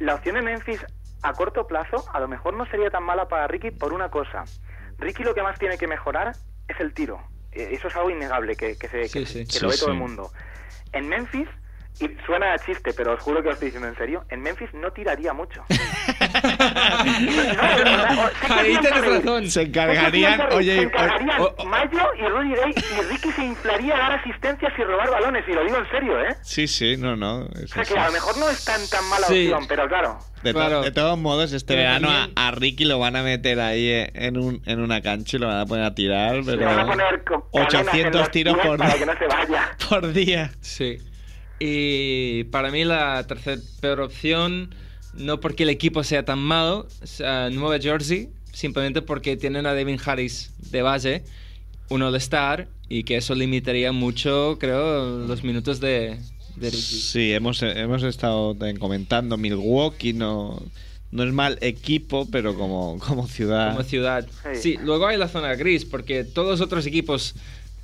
[0.00, 0.80] La opción de Memphis
[1.22, 4.44] a corto plazo a lo mejor no sería tan mala para Ricky por una cosa.
[4.98, 6.32] Ricky lo que más tiene que mejorar
[6.66, 7.20] es el tiro.
[7.52, 9.44] Eh, Eso es algo innegable, que, que, se, Sí, que, sí.
[9.46, 10.32] que Sí, lo ve todo el mundo.
[10.92, 11.48] En Memphis,
[12.00, 14.72] y suena a chiste, pero os juro que lo estoy diciendo en serio, en Memphis
[14.74, 15.64] no tiraría mucho.
[18.48, 19.50] Ahí tienes razón.
[19.50, 23.94] Se encargarían, Se oye, encargarían o- o- Mayo y Rudy Gay y Ricky se inflaría
[23.94, 26.36] a dar asistencias y robar balones, y lo digo en serio, ¿eh?
[26.42, 27.40] Sí, sí, no, no.
[27.44, 29.46] O sea que a lo mejor no es tan, tan mala Sí.
[29.50, 30.18] opción, pero claro.
[30.42, 30.82] De, to- Claro.
[30.82, 33.88] de todos modos, este Pero verano a, también- a Ricky lo van a meter ahí
[33.88, 36.78] eh, en, un, en una cancha y lo van a poner a tirar, pero van
[36.80, 39.76] a poner co- cadenas en 800 los tiros por, para que no se vaya.
[39.88, 40.50] por día.
[40.60, 40.98] Sí.
[41.58, 44.74] Y para mí la tercera peor opción,
[45.14, 46.86] no porque el equipo sea tan malo,
[47.24, 51.24] a Nueva Jersey, simplemente porque tienen a Devin Harris de base,
[51.88, 56.18] un All-Star, y que eso limitaría mucho, creo, los minutos de,
[56.56, 56.70] de.
[56.70, 60.62] Sí, hemos, hemos estado comentando, Milwaukee no,
[61.10, 63.72] no es mal equipo, pero como, como ciudad...
[63.72, 64.26] como ciudad.
[64.54, 64.60] Sí.
[64.62, 67.34] Sí, luego hay la zona gris, porque todos los otros equipos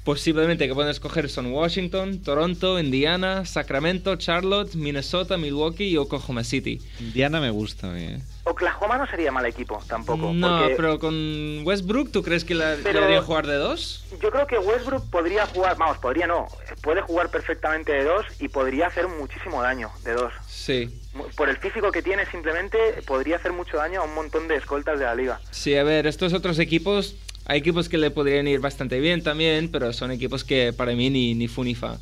[0.06, 6.80] posiblemente que pueden escoger son Washington, Toronto, Indiana, Sacramento, Charlotte, Minnesota, Milwaukee y Oklahoma City.
[7.00, 8.20] Indiana me gusta a mí, ¿eh?
[8.44, 10.32] Oklahoma no sería mal equipo tampoco.
[10.32, 14.04] No, porque pero con Westbrook, ¿tú crees que la, Pero- haría jugar de dos?
[14.22, 16.46] Yo creo que Westbrook podría jugar, vamos, podría no,
[16.82, 20.32] puede jugar perfectamente de dos y podría hacer muchísimo daño de dos.
[20.46, 21.00] Sí.
[21.14, 24.54] Mu- Por el físico que tiene, simplemente podría hacer mucho daño a un montón de
[24.54, 25.40] escoltas de la liga.
[25.50, 27.16] Sí, a ver, estos otros equipos,
[27.46, 31.10] hay equipos que le podrían ir bastante bien también, pero son equipos que para mí
[31.10, 31.98] ni, ni fu ni fa.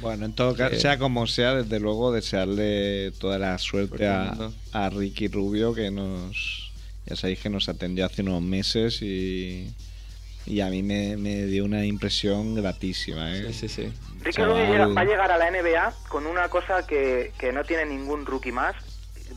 [0.00, 0.80] Bueno, en todo caso, Sí.
[0.80, 6.72] sea como sea, desde luego desearle toda la suerte a, Ricky Rubio, que nos,
[7.06, 9.72] ya sabéis que nos atendió hace unos meses y,
[10.46, 13.36] y a mí me, me dio una impresión gratísima.
[13.36, 13.44] ¿eh?
[13.52, 13.92] Sí, sí, sí.
[14.22, 14.50] Ricky Chaval.
[14.52, 17.86] Rubio llega- va a llegar a la NBA con una cosa que, que no tiene
[17.86, 18.74] ningún rookie más,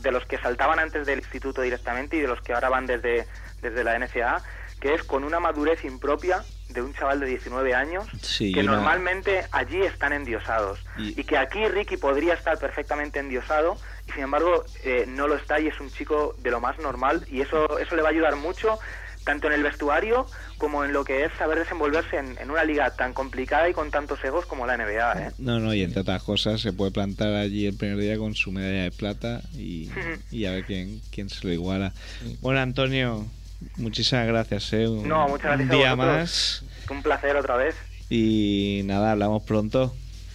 [0.02, 3.26] de los que saltaban antes del instituto directamente y de los que ahora van desde,
[3.62, 4.42] desde la NCAA,
[4.86, 8.72] que es con una madurez impropia de un chaval de 19 años Sí, que una-
[8.76, 11.24] normalmente allí están endiosados Y- y...
[11.24, 15.66] que aquí Ricky podría estar perfectamente endiosado y sin embargo eh, no lo está y
[15.68, 18.78] es un chico de lo más normal y eso eso le va a ayudar mucho
[19.24, 22.90] tanto en el vestuario como en lo que es saber desenvolverse en, en una liga
[22.94, 25.32] tan complicada y con tantos egos como la NBA ¿eh?
[25.38, 28.52] No, no, y entre otras cosas se puede plantar allí el primer día con su
[28.52, 29.90] medalla de plata y,
[30.30, 31.92] y a ver quién, quién se lo iguala.
[32.40, 33.26] Bueno, Antonio,
[33.76, 34.72] muchísimas gracias.
[34.72, 34.88] ¿eh?
[34.88, 36.16] Un, No, muchas gracias un a día vosotros.
[36.18, 37.74] más un placer otra vez
[38.08, 39.94] y nada, hablamos pronto.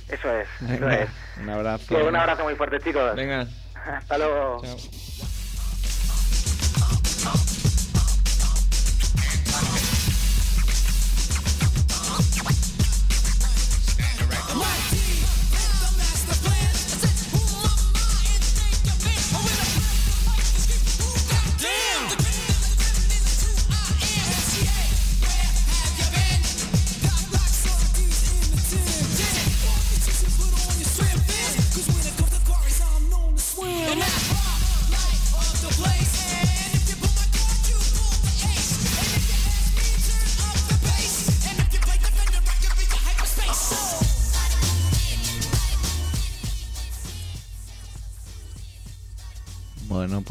[0.09, 1.09] eso es eso es
[1.41, 2.07] un abrazo.
[2.07, 3.47] Un abrazo muy fuerte chicos Venga,
[3.85, 4.77] hasta luego chao.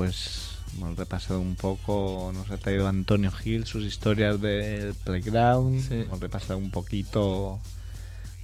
[0.01, 5.95] Pues hemos repasado un poco, nos ha traído Antonio Gil sus historias del Playground, Sí.
[6.07, 7.61] hemos repasado un poquito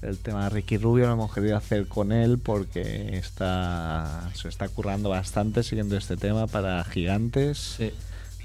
[0.02, 4.68] el tema de Ricky Rubio, lo hemos querido hacer con él porque está, se está
[4.68, 7.90] currando bastante siguiendo este tema para gigantes, Sí.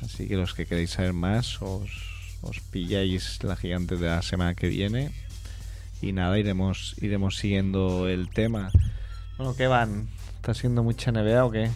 [0.02, 1.90] así que los que queréis saber más os,
[2.42, 5.12] os pilláis la gigante de la semana que viene
[6.02, 8.72] y nada, iremos, iremos siguiendo el tema.
[9.38, 10.08] Bueno, ¿qué van?
[10.38, 11.70] ¿Está siendo mucha NBA o qué?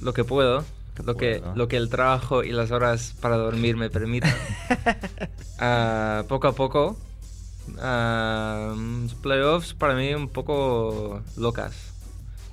[0.00, 3.76] Lo que puedo, Que lo que, lo que el trabajo y las horas para dormir
[3.76, 4.32] me permitan.
[5.60, 6.96] Ah, poco a poco.
[7.80, 8.74] ah,
[9.22, 11.74] playoffs para mí un poco locas,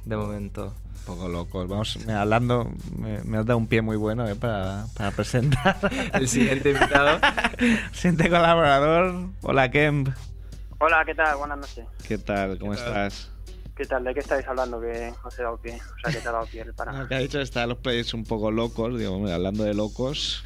[0.06, 0.74] de momento.
[1.02, 1.68] Un poco locos.
[1.68, 5.78] Vamos, me- hablando, me, me has dado un pie muy bueno eh, para, para presentar.
[6.14, 7.20] El siguiente invitado.
[7.94, 9.28] Siguiente colaborador.
[9.44, 10.10] Hola, Kemp.
[10.80, 11.38] Hola, ¿qué tal?
[11.38, 11.86] Buenas noches.
[12.08, 12.58] ¿Qué tal?
[12.58, 13.12] ¿Cómo ¿Qué tal?
[13.76, 14.06] ¿Qué tal?
[14.06, 15.76] ¿De qué estáis hablando que os he dado pie?
[15.76, 16.94] O sea, que te ha dado pie el para.
[16.94, 18.98] No, que ha dicho que están los players un poco locos.
[18.98, 20.44] Digo, hablando de locos,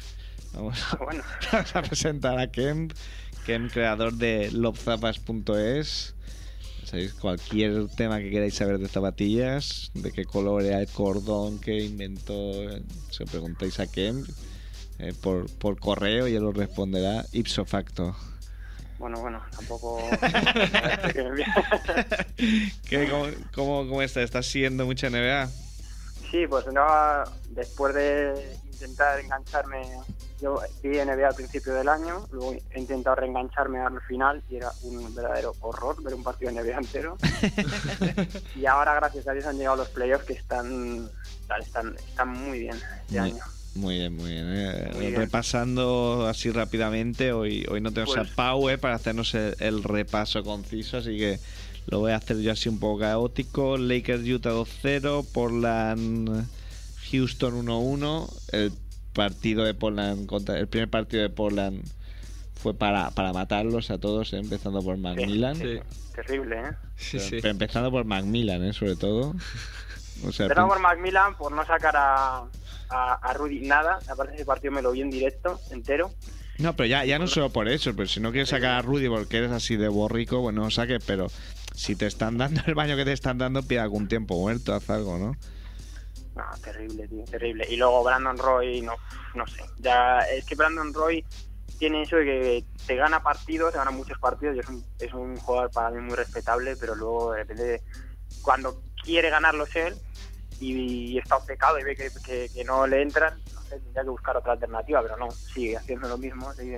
[0.52, 2.92] vamos, Bueno, vamos a presentar a Kemp.
[3.46, 6.16] Kemp, creador de lobzapas.es.
[6.84, 7.14] ¿Sabéis?
[7.14, 12.52] Cualquier tema que queráis saber de zapatillas, de qué color era el cordón que inventó,
[13.10, 14.28] se lo preguntáis a Kemp
[14.98, 18.16] eh, por, por correo y él os responderá ipso facto.
[19.00, 19.98] Bueno, bueno, tampoco.
[22.88, 24.22] ¿Qué, cómo, cómo, cómo está?
[24.22, 25.48] ¿Estás siguiendo mucha NBA?
[26.30, 26.84] sí, pues no,
[27.48, 29.82] después de intentar engancharme
[30.40, 34.70] yo vi NBA al principio del año, luego he intentado reengancharme al final y era
[34.82, 37.16] un verdadero horror ver un partido de NBA entero.
[38.54, 41.10] y ahora, gracias a Dios, han llegado los playoffs que están,
[41.60, 43.44] están, están muy bien este Muy- año.
[43.80, 44.46] Muy bien, muy bien.
[44.48, 44.90] eh.
[44.94, 45.16] Muy bien.
[45.16, 49.82] Repasando así rápidamente, hoy, hoy no tenemos Pues- a Pau eh, para hacernos el, el
[49.82, 51.38] repaso conciso, así que
[51.86, 53.78] lo voy a hacer yo así un poco caótico.
[53.78, 56.46] Lakers Utah 2-0, Portland
[57.10, 58.28] Houston 1-1.
[58.52, 58.72] El
[59.14, 61.82] partido de Portland contra el primer partido de Portland
[62.54, 65.56] fue para, para matarlos a todos, eh, empezando por Macmillan.
[65.56, 65.78] Sí.
[66.14, 66.72] Terrible, ¿eh?
[66.96, 67.36] Sí, Pero- sí.
[67.40, 69.34] pero empezando por Macmillan, eh, sobre todo.
[70.26, 72.44] O sea, Empezamos por Macmillan por no sacar a,
[72.90, 73.98] a, a Rudy nada.
[74.08, 76.12] Aparte ese partido me lo vi en directo, entero.
[76.58, 79.08] No, pero ya, ya no solo por eso, pero si no quieres sacar a Rudy
[79.08, 81.28] porque eres así de borrico, bueno, no saques, pero
[81.74, 84.90] si te están dando el baño que te están dando, pide algún tiempo muerto, haz
[84.90, 85.36] algo, ¿no?
[86.36, 87.66] No, terrible, tío, terrible.
[87.68, 88.92] Y luego Brandon Roy, no,
[89.34, 89.64] no sé.
[89.78, 91.24] Ya, es que Brandon Roy
[91.78, 95.14] tiene eso de que te gana partidos, te gana muchos partidos y es un, es
[95.14, 97.82] un jugador para mí muy respetable, pero luego de repente
[98.42, 99.94] cuando quiere ganarlos él
[100.60, 104.10] y, está obcecado y ve que, que- que no le entran, no sé, tendría que
[104.10, 106.52] buscar otra alternativa, pero no, sigue haciendo lo mismo.
[106.54, 106.76] Sigue...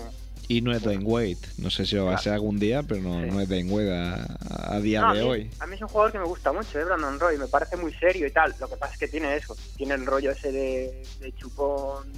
[0.48, 3.00] Y no es Dwayne Wade, no sé si lo va a ser algún día, pero
[3.00, 3.30] no, Sí.
[3.30, 5.50] no es Dwayne Wade a, a día No, a de mí- hoy.
[5.60, 6.84] A mí es un jugador que me gusta mucho, ¿eh?
[6.84, 8.54] Brandon Roy, me parece muy serio y tal.
[8.60, 12.12] Lo que pasa es que tiene eso, tiene el rollo ese de, de chupón.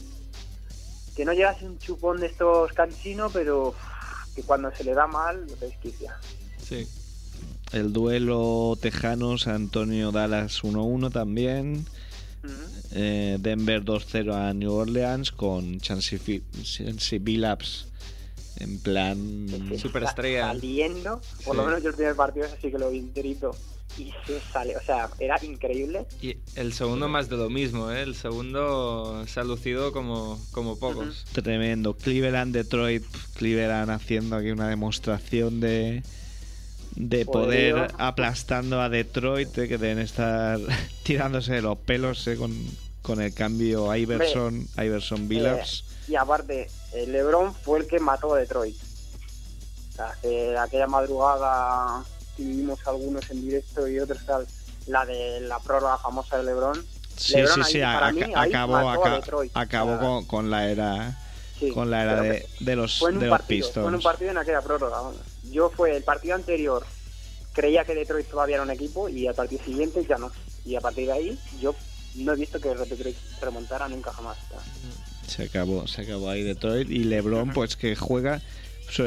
[1.14, 3.74] Que no llega a ser un chupón de estos cansinos, pero
[4.34, 6.16] que cuando se le da mal, lo desquicia.
[6.60, 6.88] Sí.
[7.74, 11.84] El duelo Tejanos, Antonio Dallas 1-1 también.
[12.92, 16.20] Eh, Denver 2-0 a New Orleans con Chancey
[17.18, 17.88] Billups
[18.60, 19.46] en plan...
[19.68, 20.52] Que Superestrella.
[20.52, 23.50] está Saliendo, por lo menos yo el primer partido así que lo vi enterito
[23.98, 26.06] y se sale, o sea, era increíble.
[26.22, 28.02] Y el segundo más de lo mismo, ¿eh?
[28.02, 31.24] El segundo se ha lucido como, como pocos.
[31.32, 31.94] Tremendo.
[31.94, 36.02] Cleveland, Detroit, Cleveland haciendo aquí una demostración de,
[36.96, 37.96] de poder Poderío.
[37.98, 40.58] aplastando a Detroit, eh, que deben estar
[41.02, 42.52] tirándose de los pelos eh, con,
[43.02, 45.84] con el cambio a Iverson, Iverson Billups.
[46.08, 48.76] Y aparte, eh, LeBron fue el que mató a Detroit.
[48.76, 52.04] O sea, que aquella madrugada
[52.36, 54.46] que vivimos algunos en directo y otros tal,
[54.86, 56.84] la de la prórroga famosa de LeBron.
[57.16, 58.90] sí, LeBron sí, ahí, sí, para mí, acabó,
[59.54, 61.18] acabó con, con la era,
[61.58, 64.04] sí, con la era de, de los, de un los partido, fue en un Pistons.
[64.04, 64.96] partido en aquella prórroga.
[65.00, 65.16] vamos.
[65.54, 66.84] Yo fue el partido anterior,
[67.52, 70.30] creía que Detroit todavía era un equipo y al partido siguiente ya no.
[70.64, 71.74] Y a partir de ahí, yo
[72.16, 74.36] no he visto que Detroit remontara nunca jamás.
[75.26, 76.90] Se acabó, se acabó ahí Detroit.
[76.90, 78.42] Y LeBron, pues que juega.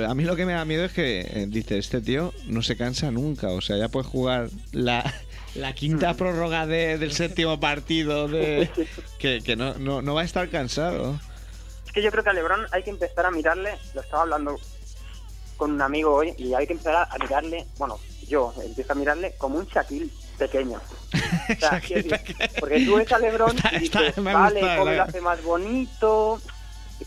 [0.07, 2.77] a mí lo que me da miedo es que eh, dice: Este tío no se
[2.77, 3.49] cansa nunca.
[3.49, 5.13] O sea, ya puede jugar la,
[5.55, 8.27] la quinta prórroga de- del séptimo partido.
[8.29, 8.69] de
[9.19, 11.19] Que, que no, no, no va a estar cansado.
[11.85, 14.55] Es que yo creo que a LeBron hay que empezar a mirarle, lo estaba hablando
[15.57, 19.33] con un amigo hoy, y hay que empezar a mirarle, bueno, yo empiezo a mirarle
[19.37, 20.79] como un Shaquille pequeño.
[21.49, 22.19] O sea, decir,
[22.59, 26.41] porque tú ves a LeBron Está- y dices, vale, gusta la- lo hace más bonito,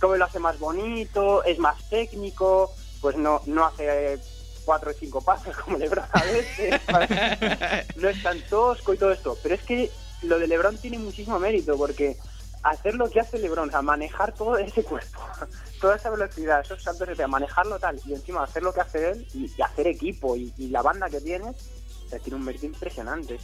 [0.00, 4.18] Kobe lo hace más bonito, es más técnico, pues no, no hace
[4.64, 6.80] cuatro o cinco pasos como LeBron a veces,
[7.96, 9.36] no es tan tosco y todo esto.
[9.42, 9.90] Pero es que
[10.22, 12.16] lo de LeBron tiene muchísimo mérito porque
[12.62, 15.20] hacer lo que hace LeBron, o sea, manejar todo ese cuerpo,
[15.80, 19.26] toda esa velocidad, esos saltos, etcétera, manejarlo tal y encima hacer lo que hace él
[19.34, 22.66] y, y hacer equipo y, y la banda que tiene, o sea, tiene un mérito
[22.66, 23.38] impresionante.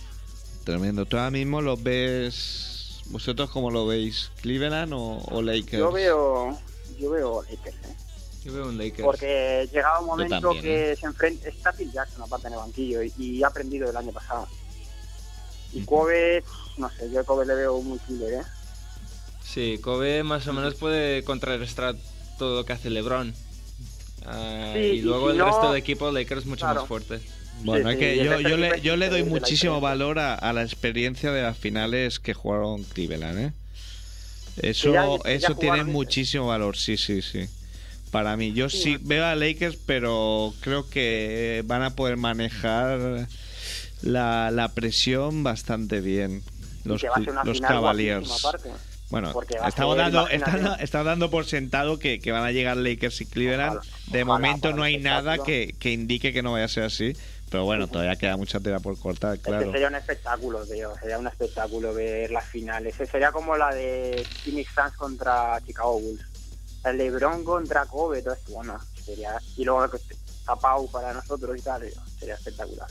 [0.65, 1.07] Tremendo.
[1.07, 3.01] ¿Tú ahora mismo lo ves.
[3.07, 4.33] ¿Vosotros cómo lo veis?
[4.43, 5.79] ¿Cleveland o, o Lakers?
[5.79, 6.59] Yo veo,
[6.99, 7.97] yo veo Lakers, ¿eh?
[8.43, 9.05] Yo veo un Lakers.
[9.05, 13.03] porque llegaba un momento también, que se enfrenta, está Phil Jackson aparte en el banquillo
[13.03, 14.47] y, y ha aprendido del año pasado.
[15.73, 16.45] Y Kobe,
[16.79, 18.43] no sé, yo a Kobe le veo muy killer, ¿eh?
[19.53, 21.95] Sí, Kobe más o menos puede contrarrestar
[22.39, 23.35] todo lo que hace LeBron.
[24.27, 26.81] Ah, Sí, y y luego si el no- resto del equipo Lakers mucho Claro.
[26.81, 27.21] más fuerte.
[27.63, 30.35] Bueno, Sí, es que yo, yo, le, nivel yo le doy de muchísimo valor a,
[30.35, 33.53] a la experiencia de las finales que jugaron Cleveland, ¿eh?
[34.63, 37.47] Eso, ya- ya eso tiene muchísimo valor, sí, sí, sí.
[38.11, 38.99] Para mí, yo sí, Sí.
[39.01, 43.27] veo a Lakers, pero creo que van a poder manejar
[44.03, 46.43] la, la presión bastante bien.
[46.85, 47.03] Los,
[47.45, 48.31] los Cavaliers.
[48.45, 48.71] aparte.
[49.11, 49.33] Bueno,
[49.67, 53.77] estamos dando, estamos, estamos dando por sentado que, que van a llegar Lakers y Cleveland.
[53.79, 56.85] Ojalá, de ojalá, momento no hay nada que, que indique que no vaya a ser
[56.85, 57.17] así.
[57.49, 59.71] Pero bueno, todavía queda mucha tela por cortar, Es que claro.
[59.71, 60.93] sería un espectáculo, tío.
[61.01, 62.97] Sería un espectáculo ver las finales.
[62.97, 66.25] Sería como la de Phoenix Suns contra Chicago Bulls.
[66.85, 68.53] El LeBron contra Kobe, todo esto.
[68.53, 69.39] Bueno, sería...
[69.57, 69.89] Y luego
[70.45, 71.85] Zapau para nosotros y tal.
[71.85, 72.89] eh, Sería espectacular.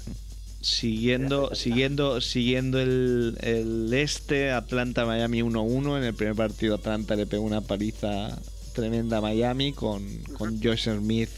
[0.66, 5.98] Siguiendo, siguiendo, siguiendo el, el este, Atlanta-Miami 1-1.
[6.00, 8.36] En el primer partido Atlanta le pegó una paliza
[8.74, 10.04] tremenda Miami con,
[10.38, 11.30] con Josh Smith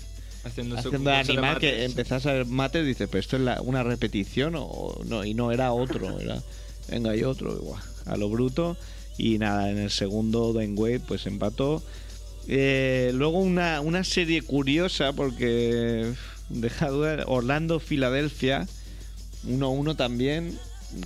[0.46, 3.84] Haciendo, haciendo animal que empezás a ver mates y dices, pero esto es la- una
[3.84, 6.42] repetición o no, y no era otro, era
[6.90, 8.78] venga hay otro, y guau, a lo bruto.
[9.18, 11.84] Y nada, en el segundo Dwayne Wade pues empató.
[12.48, 16.14] Eh, luego una, una serie curiosa porque
[16.48, 18.68] deja duda, Orlando-Filadelfia
[19.48, 20.58] 1-1 también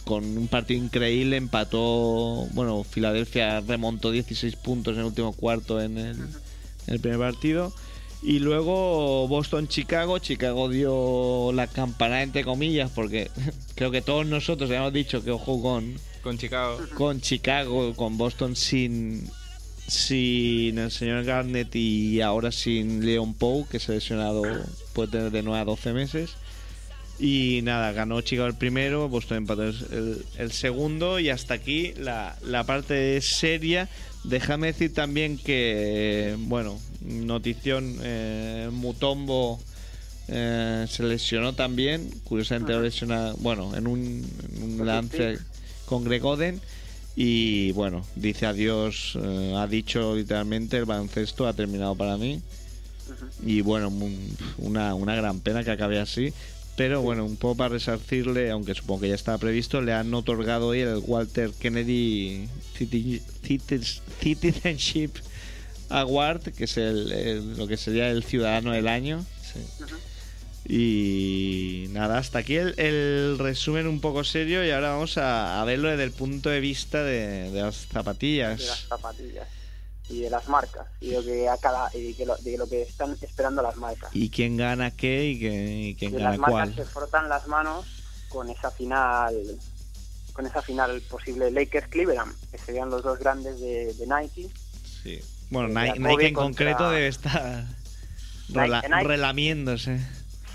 [0.06, 5.98] con un partido increíble empató bueno Filadelfia remontó 16 puntos en el último cuarto en
[5.98, 7.74] el, en el primer partido
[8.22, 13.32] y luego Boston-Chicago Chicago dio la campanada entre comillas porque
[13.76, 16.80] creo que todos nosotros habíamos dicho que ojo con Con Chicago.
[16.96, 19.28] con Chicago, con Boston sin
[19.92, 24.44] sin el señor Garnett y ahora sin Leon Poe, que se ha lesionado,
[24.94, 26.32] puede tener de 9 a 12 meses.
[27.24, 32.36] Y nada, ganó Chicago el primero, Boston empató el, el segundo y hasta aquí la,
[32.42, 33.88] la parte seria.
[34.24, 39.60] Déjame decir también que, bueno, notición, eh, Mutombo
[40.30, 45.38] eh, se lesionó también, curiosamente lo lesiona, bueno, en un, en un lance
[45.86, 46.60] con Greg Oden.
[47.16, 52.42] Y bueno, dice adiós, eh, ha dicho literalmente el baloncesto ha terminado para mí.
[53.46, 53.94] Y bueno,
[54.58, 56.34] una, una gran pena que acabe así.
[56.82, 60.70] Pero bueno, un poco para resarcirle, aunque supongo que ya estaba previsto, le han otorgado
[60.70, 65.12] hoy el Walter Kennedy Citi- Citi- Citizenship
[65.90, 69.24] Award, que es el, el- lo que sería el ciudadano del año.
[70.68, 75.66] Y nada, hasta aquí el, el resumen un poco serio y ahora vamos a, a
[75.66, 78.60] verlo desde el punto de vista de, de las zapatillas.
[78.60, 79.48] de las zapatillas
[80.12, 82.68] y de las marcas y de lo que a cada y que lo, de lo
[82.68, 84.10] que están esperando las marcas.
[84.14, 86.76] Y quién gana qué y, qué- y quién que gana las marcas cuál.
[86.76, 87.86] se frotan las manos
[88.30, 89.36] con esa final
[90.34, 94.50] con esa final posible Lakers Cleveland que serían los dos grandes de, de Nike
[95.04, 95.20] Sí.
[95.50, 97.66] Bueno, de la Nike, en concreto debe estar
[98.50, 100.00] rela- Nike- relamiéndose.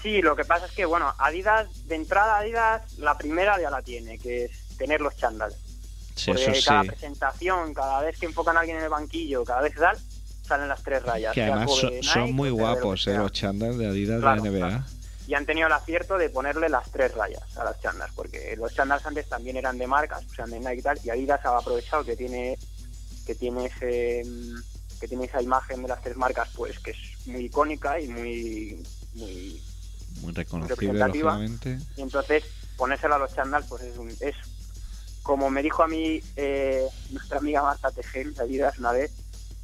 [0.02, 3.82] sí lo que pasa es que bueno Adidas de entrada Adidas la primera ya la
[3.82, 5.52] tiene que es tener los chándal
[6.16, 6.66] Sí, porque eso sí.
[6.66, 9.96] cada presentación cada vez que enfocan a alguien en el banquillo cada vez tal
[10.42, 11.70] salen las tres rayas Que además
[12.02, 14.66] son, muy guapos, eh, los chándal de Adidas Claro, de NBA.
[14.68, 14.84] claro.
[15.28, 18.72] y han tenido el acierto de ponerle las tres rayas a las chandas, porque los
[18.74, 21.58] chandas antes también eran de marcas, o sea, de Nike y tal, y Adidas ha
[21.58, 22.56] aprovechado que tiene
[23.26, 27.26] que tiene ese mm, que tiene esa imagen de las tres marcas, pues que es
[27.26, 28.82] muy icónica y muy
[29.14, 29.60] muy
[30.22, 31.78] Muy reconocible, representativa.
[31.96, 32.44] y entonces
[32.76, 34.36] ponérselo a los chandals pues es un, es
[35.26, 39.10] como me dijo a mí eh, nuestra amiga Marta Tejel de Adidas una vez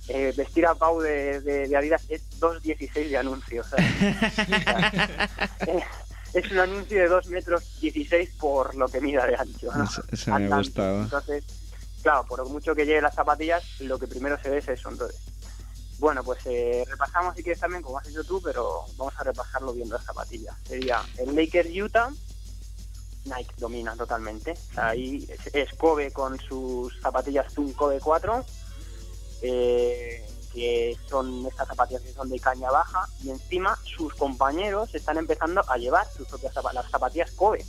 [0.09, 3.63] eh, vestir a Pau de, de- de Adidas es 2.16 de anuncio.
[6.35, 9.71] es un anuncio de 2 metros 16 por lo que mida de ancho.
[9.73, 9.85] ¿no?
[9.85, 11.03] Ese- ese me gustado.
[11.05, 11.45] Entonces,
[12.03, 14.89] claro, por mucho que lleve las zapatillas, lo que primero se ve es eso.
[14.91, 15.21] Entonces,
[16.01, 19.73] bueno, pues eh, repasamos si quieres también, como has hecho tú, pero vamos a repasarlo
[19.73, 20.57] viendo las zapatillas.
[20.67, 22.11] Sería el Lakers Utah.
[23.25, 24.53] Nike domina totalmente.
[24.53, 28.45] O sea, ahí es, Kobe con sus zapatillas Zoom Kobe 4,
[29.43, 35.17] eh, que son estas zapatillas que son de caña baja, y encima sus compañeros están
[35.19, 37.65] empezando a llevar sus propias zapa- las zapatillas Kobe.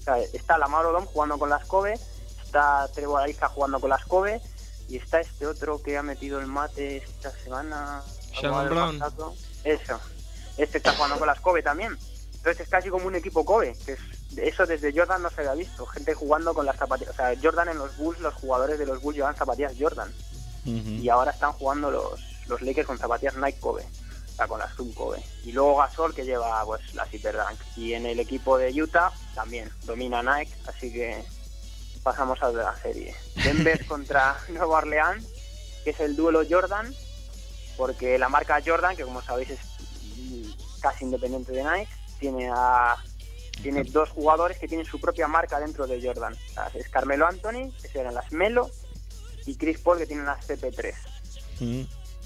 [0.00, 1.98] O sea, está la Odom jugando con las Kobe,
[2.44, 4.40] está Trevor Ariza jugando con las Kobe,
[4.88, 8.02] y está este otro que ha metido el mate esta semana.
[8.32, 8.98] Shannon Brown.
[9.64, 10.00] Eso.
[10.56, 11.96] Este está jugando con las Kobe también.
[12.36, 13.98] Entonces es casi como un equipo Kobe, que es,
[14.36, 15.86] eso desde Jordan no se había visto.
[15.86, 17.14] Gente jugando con las zapatillas.
[17.14, 20.12] O sea, Jordan en los Bulls, los jugadores de los Bulls llevan zapatillas Jordan.
[20.64, 23.82] Y ahora están jugando los, los Lakers con zapatillas Nike Kobe.
[23.84, 25.22] O sea, con las Zoom Kobe.
[25.44, 27.58] Y luego Gasol que lleva pues las Hyperdunk.
[27.76, 31.24] Y en el equipo de Utah también domina Nike, así que
[32.02, 33.14] pasamos a la serie.
[33.36, 35.26] Denver contra Nueva Orleans,
[35.84, 36.94] que es el duelo Jordan,
[37.78, 39.60] porque la marca Jordan, que como sabéis es
[40.80, 42.96] casi independiente de Nike, tiene a
[43.62, 46.34] tiene dos jugadores que tienen su propia marca dentro de Jordan.
[46.74, 48.70] Es Carmelo Anthony, que serán las Melo,
[49.46, 50.94] y Chris Paul, que tienen las CP3.
[51.60, 51.82] Mm.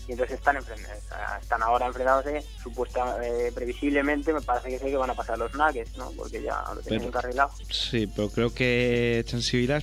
[0.09, 0.99] Y entonces están enfrentados,
[1.41, 5.55] están ahora enfrentándose, supuesta, eh, previsiblemente, me parece que sé que van a pasar los
[5.55, 6.11] Nuggets, ¿no?
[6.17, 7.51] Porque ya lo tienen encarrilado.
[7.71, 9.25] Sí, pero creo que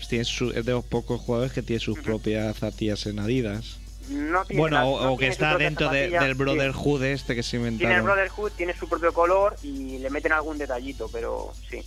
[0.10, 3.79] tiene su- es de los pocos jugadores que tiene sus propias zapatillas en Adidas.
[4.10, 6.38] No tiene Bueno, las- o, no o que tiene está dentro de- del sí.
[6.38, 8.06] Brotherhood este que se Tiene el inventaron.
[8.06, 11.84] Brotherhood, tiene su propio color y le meten algún detallito, pero sí.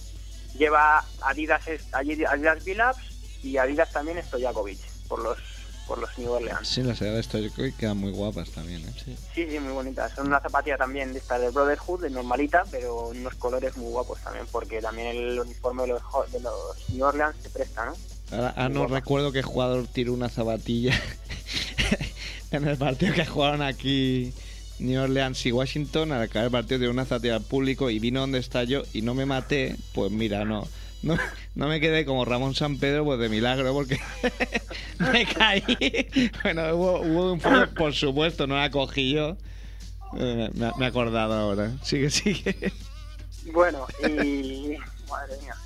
[0.56, 1.62] Lleva Adidas,
[1.92, 5.38] Adidas Billups y Adidas también Stojakovic por los
[5.86, 6.66] por los New Orleans.
[6.68, 8.82] Sí, las Adidas Stojakovic quedan muy guapas también.
[8.86, 8.92] ¿eh?
[9.04, 10.12] Sí, sí, muy bonitas.
[10.14, 14.20] Son una zapatilla también de esta del Brotherhood, de normalita, pero unos colores muy guapos
[14.20, 17.96] también, porque también el uniforme de los, de los New Orleans se presta, ¿no?
[18.30, 20.94] Ahora, Muy no recuerdo qué jugador tiró una zapatilla
[22.52, 24.32] en el partido que jugaron aquí
[24.78, 28.20] New Orleans y Washington, al acabar el partido dio una zapatilla al público y vino
[28.20, 30.66] donde está yo y no me maté, pues mira, no.
[31.02, 31.18] No,
[31.56, 33.98] no me quedé como Ramón San Pedro, pues de milagro, porque
[35.12, 36.30] me caí.
[36.44, 39.36] Bueno, hubo, hubo un fallo, por supuesto, no la cogí yo.
[40.16, 41.72] Eh, me, me he acordado ahora.
[41.82, 42.72] Sigue, sigue.
[43.52, 44.76] Bueno, y.
[45.10, 45.56] Madre mía.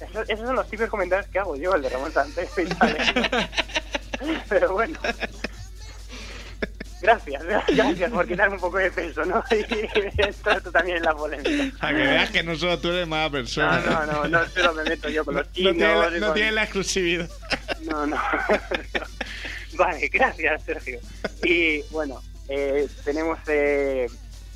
[0.00, 2.28] Esos, esos son los típicos comentarios que hago yo, el de Ramón y tal.
[2.36, 3.48] ¿eh?
[4.48, 4.98] Pero bueno.
[7.02, 9.42] Gracias, gracias por quitarme un poco de peso, ¿no?
[9.50, 11.76] Y esto, también es la polémica.
[11.86, 13.80] A que veas que no solo tú eres mala No, persona.
[13.80, 15.72] no, no, no solo me meto yo con los No chinos.
[15.76, 17.28] tiene, la, no con- tiene la exclusividad.
[17.82, 18.16] No, no.
[19.74, 21.00] vale, gracias, Sergio.
[21.42, 24.06] Y bueno, eh, tenemos, eh,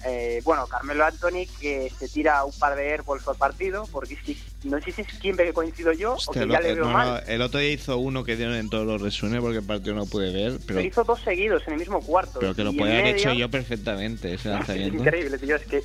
[0.09, 4.21] eh, bueno, Carmelo Anthony que se tira un par de airballs por partido, porque es
[4.23, 6.75] que no sé si es quién ve que coincido yo o que el, ya le
[6.75, 7.09] veo no, mal.
[7.09, 9.95] no, el otro día hizo uno que dieron en todos los resúmenes porque el partido
[9.95, 12.39] no pude ver, pero, Pero hizo dos seguidos en el mismo cuarto.
[12.41, 14.99] pero que lo podía haber hecho yo perfectamente, ese Es lanzamiento.
[14.99, 15.83] increíble, tío, es que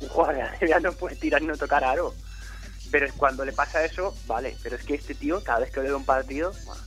[0.00, 2.14] un jugador de no puede tirar y no tocar aro.
[2.90, 5.80] Pero es cuando le pasa eso, vale, pero es que este tío, cada vez que
[5.80, 6.80] le da un partido, bueno,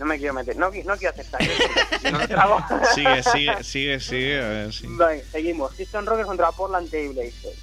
[0.00, 1.40] no me quiero meter, no, no quiero aceptar
[2.12, 2.86] no.
[2.94, 4.70] Sigue, sigue, sigue, sigue, a ver.
[4.84, 5.72] Vale, seguimos.
[5.76, 7.58] Houston Rockets contra Portland Trail Blazers.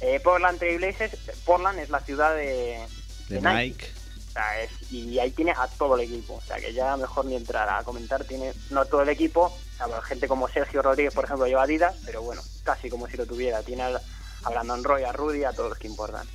[0.00, 2.86] Eh, Portland Trail Blazers, Portland es la ciudad de,
[3.28, 3.86] De de Nike.
[4.28, 6.34] O sea, es- y ahí tiene a todo el equipo.
[6.34, 8.24] O sea, que ya mejor ni entrar a comentar.
[8.24, 9.44] Tiene no todo el equipo.
[9.46, 13.06] O sea, bueno, gente como Sergio Rodríguez, por ejemplo, lleva Adidas, pero bueno, casi como
[13.08, 13.62] si lo tuviera.
[13.62, 14.00] Tiene al-
[14.44, 16.26] a Brandon Roy, a Rudy, a todos los que importan.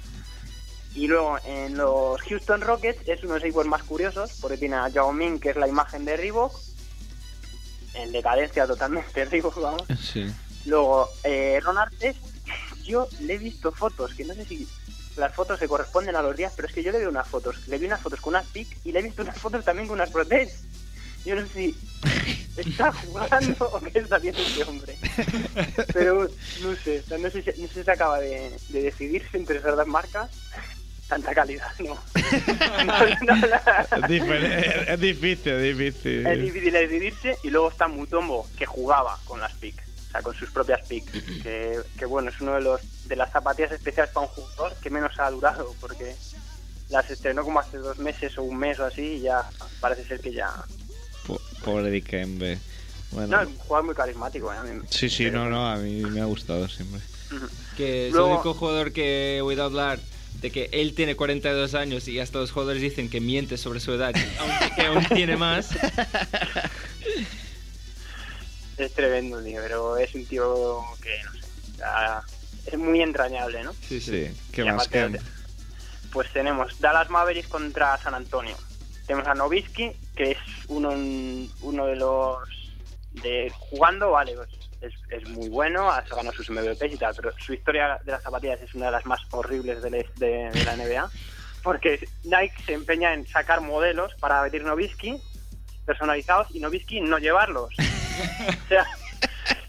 [0.96, 4.76] Y luego en los Houston Rockets es uno de los equipos más curiosos, porque tiene
[4.76, 6.54] a Yao Ming, que es la imagen de Reebok,
[7.94, 9.84] en decadencia totalmente Reebok, vamos.
[10.00, 10.26] Sí.
[10.66, 12.20] Luego, eh, Ron Artest,
[12.84, 14.68] yo le he visto fotos, que no sé si
[15.18, 17.68] las fotos se corresponden a los días, pero es que yo le veo unas fotos.
[17.68, 19.96] Le vi unas fotos con unas pic y le he visto unas fotos también con
[19.96, 20.64] unas protes.
[21.26, 21.78] Yo no sé si
[22.58, 24.98] está jugando o qué está haciendo este hombre.
[25.94, 26.30] Pero
[26.62, 29.76] no sé, no sé si, no sé si se acaba de, de decidirse entre esas
[29.76, 30.30] dos marcas.
[31.08, 31.96] Tanta calidad, no.
[32.86, 33.88] No, no, la-
[34.88, 36.28] Es, difícil, es difícil.
[36.28, 40.22] es difícil de decidirse y luego está Mutombo que jugaba con las pick o sea
[40.22, 41.10] con sus propias pick
[41.44, 44.90] que, que bueno es uno de los de las zapatillas especiales para un jugador que
[44.90, 46.14] menos ha durado porque
[46.90, 49.44] las estrenó como hace dos meses o un mes o así y ya
[49.80, 50.52] parece ser que ya
[51.26, 52.56] Po- Pobre Dikembe.
[52.56, 52.60] no
[53.12, 54.58] Bueno, es un jugador muy carismático ¿eh?
[54.58, 57.00] A mí- sí, sí, no, no, a mí me ha gustado siempre.
[57.78, 60.00] Que es Luego- el único jugador que he oído hablar
[60.42, 63.92] de que él tiene 42 años y hasta los jugadores dicen que miente sobre su
[63.94, 65.70] edad, aunque que aún tiene más.
[68.78, 71.40] es tremendo tío pero es un tío que no sé
[72.68, 73.74] es muy entrañable ¿no?
[73.88, 74.28] Sí, sí.
[74.52, 74.90] ¿qué Y más?
[74.90, 75.20] de-
[76.12, 78.56] Pues tenemos Dallas Mavericks contra San Antonio.
[79.06, 80.90] Tenemos a Novisky, que es uno,
[81.62, 82.38] uno de los
[83.24, 84.50] de jugando, vale, pues
[84.82, 88.24] es, es muy bueno, ha ganado sus MVPs y tal, pero su historia de las
[88.24, 91.10] zapatillas es una de las más horribles de de- la NBA,
[91.64, 95.22] porque Nike se empeña en sacar modelos para meter Novisky
[95.86, 97.74] personalizados y Novisky no llevarlos.
[97.74, 98.86] o sea,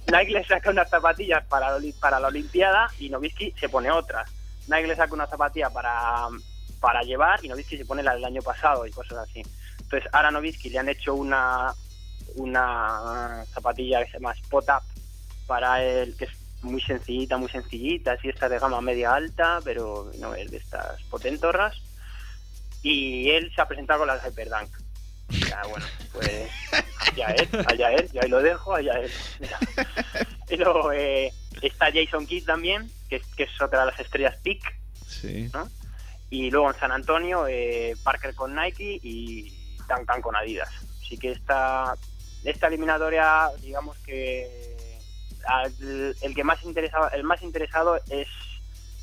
[0.09, 4.29] Nike le saca unas zapatillas para, para la Olimpiada y Novisky se pone otras.
[4.69, 6.29] Nike le saca una zapatilla para,
[6.81, 9.43] para llevar y Novisky se pone la del año pasado y cosas así.
[9.81, 11.73] Entonces, ahora a Novisky le han hecho una,
[12.37, 14.83] una zapatilla que se llama Spot Up
[15.49, 16.31] para él, que es
[16.63, 21.03] muy sencillita, muy sencillita, así está de gama media alta, pero no es de estas
[21.05, 21.75] potentorras.
[22.83, 24.71] Y él se ha presentado con las Hyperdunk.
[25.31, 26.49] Ya, bueno, pues
[27.01, 29.11] allá él, allá él, y ahí lo dejo, allá él.
[29.41, 29.59] Mira.
[30.51, 31.31] Y luego eh,
[31.61, 34.63] está Jason Kidd también, que es, que es otra de las estrellas PIC.
[35.07, 35.51] Sí.
[36.31, 40.71] Y luego en San Antonio, eh, Parker con Nike y Duncan con Adidas.
[41.03, 41.95] Así que esta,
[42.45, 44.78] esta eliminatoria, digamos que
[45.49, 48.29] al- el que más interesado, el más interesado es,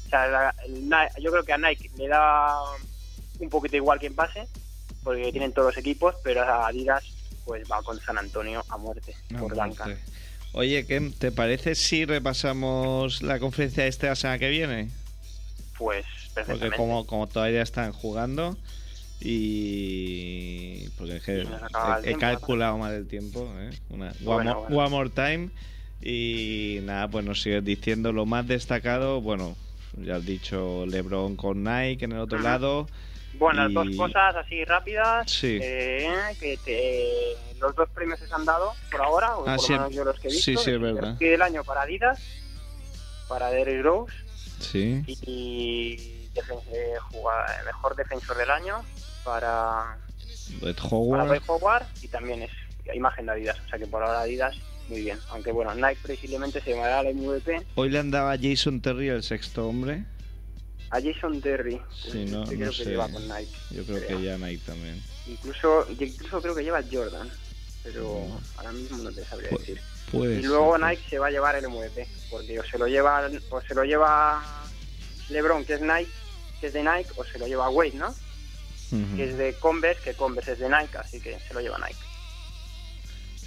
[0.05, 2.55] o sea, la- el Ni- yo creo que a Nike le da
[3.39, 4.47] un poquito igual quien pase,
[5.03, 7.03] porque tienen todos los equipos, pero a Adidas
[7.45, 9.97] pues va con San Antonio a muerte No, por sé.
[10.53, 14.89] Oye, ¿qué, ¿te parece si repasamos la conferencia de esta semana que viene?
[15.77, 16.05] Pues
[16.47, 18.57] Porque como, como todavía están jugando
[19.19, 20.89] y...
[20.97, 23.51] Porque he, calculado mal el tiempo.
[23.57, 23.71] ¿eh?
[23.89, 24.77] Una, one, Bueno, more, bueno.
[24.77, 25.49] one more time.
[26.01, 29.21] Y nada, pues nos sigues diciendo lo más destacado.
[29.21, 29.55] Bueno,
[29.97, 32.87] ya has dicho LeBron con Nike en el otro lado.
[33.37, 35.29] Bueno, Y- dos cosas así rápidas.
[35.29, 35.59] Sí.
[35.61, 36.07] eh,
[36.39, 39.73] que te- los dos premios se han dado por ahora, o Ah, por sí.
[39.73, 40.45] lo menos yo los que he visto.
[40.45, 41.11] sí, es el verdad.
[41.11, 42.19] rookie del año para Adidas,
[43.27, 44.13] para Derrick Rose
[44.59, 45.03] Sí.
[45.07, 48.83] y defen- eh, jugar- mejor defensor del año
[49.23, 49.97] para,
[50.61, 51.41] Red para Howard.
[51.47, 52.51] Howard y también es
[52.93, 53.57] imagen de Adidas.
[53.65, 54.55] O sea que por ahora Adidas,
[54.89, 55.19] muy bien.
[55.29, 57.65] Aunque bueno, Nike precisamente se llamará el MVP.
[57.75, 60.03] Hoy le andaba Jason Terry el sexto hombre.
[60.91, 61.81] A Jason Terry.
[62.11, 62.83] Sí, no, este no creo sé.
[62.83, 63.51] que lleva con Nike.
[63.71, 64.19] Yo creo creo.
[64.19, 65.01] que ya Nike también.
[65.27, 67.29] Incluso, incluso creo que lleva Jordan.
[67.83, 68.27] Pero
[68.57, 69.79] ahora mismo no te sabría Pu- decir.
[70.11, 70.85] Puede Y luego ser.
[70.87, 73.83] Nike se va a llevar el MVP, porque o se lo lleva o se lo
[73.83, 74.43] lleva
[75.29, 76.09] LeBron, que es Nike,
[76.61, 78.13] que es de Nike, o se lo lleva Wade, ¿no?
[79.15, 81.99] Que es de Converse, que Converse es de Nike, así que se lo lleva Nike.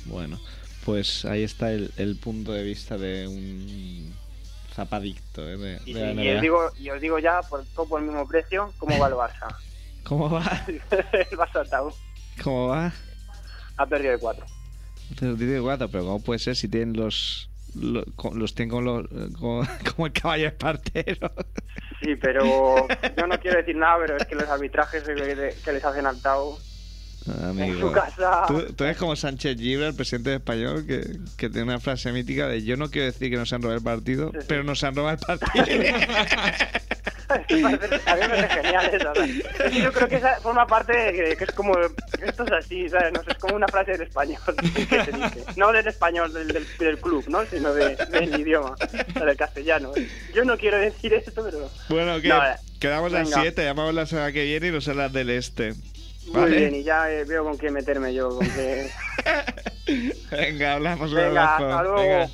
[0.07, 0.39] Bueno,
[0.89, 4.15] pues ahí está el, el punto de vista de un
[4.73, 5.59] zapadicto ¿eh?
[5.59, 8.27] de, Y, de y os digo, y os digo ya, por todo por el mismo
[8.27, 9.55] precio, ¿cómo va el Barça?
[10.05, 10.65] ¿Cómo va?
[10.67, 10.81] el
[11.37, 11.83] Barça está-
[12.43, 12.91] ¿Cómo va?
[13.77, 14.47] ha perdido de 4.
[15.19, 19.07] Te digo cuatro, pero ¿cómo puede ser si tienen los los tienen los,
[19.39, 19.63] como,
[19.95, 21.31] como el caballo espartero?
[22.01, 25.85] Sí, pero yo no quiero decir nada, pero es que los arbitrajes que que les
[25.85, 26.59] hacen al Tau
[27.59, 28.45] en su casa...
[28.49, 31.05] Tú, tú eres como Sánchez Gibre, el presidente español, que,
[31.37, 33.85] que tiene una frase mítica de yo no quiero decir que nos han robado el
[33.85, 34.47] partido, Sí, sí.
[34.49, 35.65] pero nos han robado el partido.
[37.29, 39.13] A mí me parece genial eso.
[39.15, 39.75] ¿sabes?
[39.83, 41.75] Yo creo que esa forma parte de que, que es como.
[42.23, 43.13] Esto es así, ¿sabes?
[43.13, 44.41] No sé, es como una frase del español.
[44.89, 45.45] que se dice.
[45.57, 47.45] No del español del, del, del club, ¿no?
[47.45, 48.75] Sino de- del idioma,
[49.15, 49.93] del castellano.
[50.35, 51.71] Yo no quiero decir esto, pero.
[51.91, 53.43] bueno, que No, eh, quedamos a venga.
[53.43, 55.75] 7, llamamos la semana que viene y nos hablas del este.
[56.33, 56.57] Muy Vale.
[56.57, 58.29] bien, y ya eh, veo con qué meterme yo.
[58.37, 58.91] Con qué...
[60.31, 61.97] Venga, hablamos Venga, hasta luego.
[61.97, 62.29] Venga.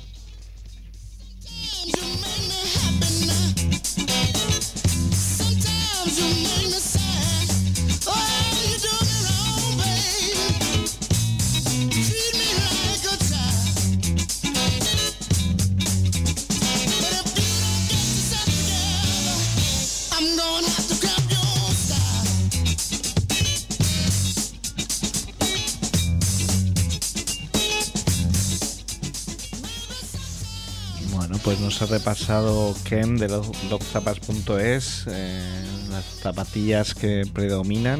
[31.45, 33.27] Pues nos ha repasado Ken de
[33.69, 35.43] logzapas.es, eh,
[35.91, 37.99] las zapatillas que predominan.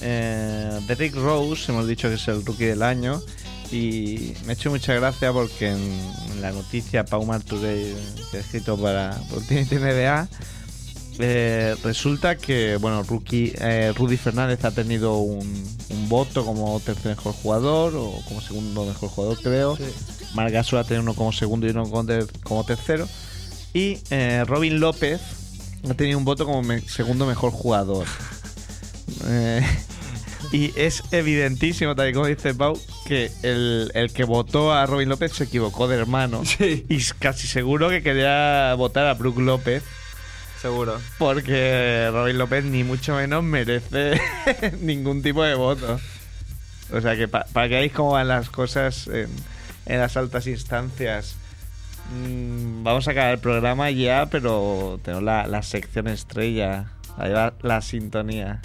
[0.00, 3.20] Eh, Derrick Rose, hemos dicho que es el rookie del año.
[3.72, 7.92] Y me ha hecho mucha gracia porque en, la noticia Pau Marturey,
[8.30, 10.28] que ha escrito para por TNT NBA,
[11.18, 17.16] eh, resulta que, bueno, rookie, eh, Rudy Fernández ha tenido un, un voto como tercer
[17.16, 19.76] mejor jugador o como segundo mejor jugador, creo.
[19.76, 23.08] Marc Gasol ha tenido uno como segundo y uno como, ter- como tercero.
[23.74, 25.20] Y eh, Robin López
[25.88, 28.06] ha tenido un voto como me- segundo mejor jugador.
[29.28, 29.64] Eh,
[30.52, 35.08] y es evidentísimo, tal y como dice Pau, que el, el que votó a Robin
[35.08, 36.42] López se equivocó de hermano.
[36.44, 39.82] Sí, Y es casi seguro que quería votar a Brook López.
[40.60, 41.00] seguro.
[41.18, 44.20] Porque Robin López ni mucho menos merece
[44.80, 45.98] ningún tipo de voto.
[46.92, 49.28] O sea que pa- para que veáis cómo van las cosas en,
[49.86, 51.36] en las altas instancias.
[52.12, 56.92] Mm, vamos a acabar el programa ya, pero tenemos la, la sección estrella.
[57.16, 58.60] Ahí va la sintonía.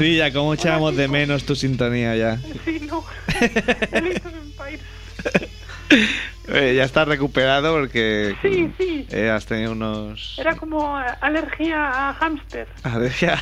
[0.00, 0.08] Hola.
[0.08, 2.38] mamacilla, ¿cómo echamos de menos tu sintonía ya?
[2.64, 3.04] sí, no.
[6.52, 9.06] Eh, ya estás recuperado porque Sí, sí.
[9.10, 10.36] eh, has tenido unos...
[10.38, 12.66] Era como alergia a hámster.
[12.82, 13.38] Alergia.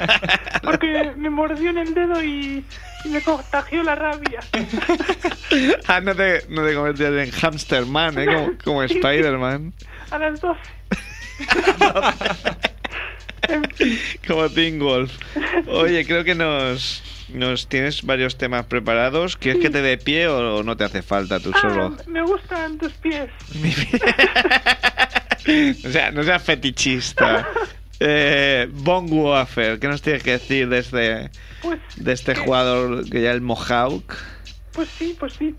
[0.62, 2.64] Porque me mordió en el dedo y,
[3.04, 4.40] y me contagió la rabia.
[5.88, 8.26] ah, no te, no te convertías en Hamsterman, ¿eh?
[8.26, 9.72] Como, como Spider-Man.
[10.12, 10.60] A las 12.
[14.26, 15.12] Como Teen Wolf.
[15.68, 19.36] Oye, creo que nos, nos tienes varios temas preparados.
[19.36, 21.96] ¿Quieres que te dé pie o no te hace falta tú ah, solo?
[22.06, 23.30] me gustan tus pies.
[25.84, 27.48] o sea, no seas fetichista.
[28.00, 31.30] Eh, Wafer, ¿qué nos tienes que decir de este,
[31.62, 34.14] Pues, de este que- jugador que ya el Mohawk?
[34.72, 35.54] Pues sí, pues sí.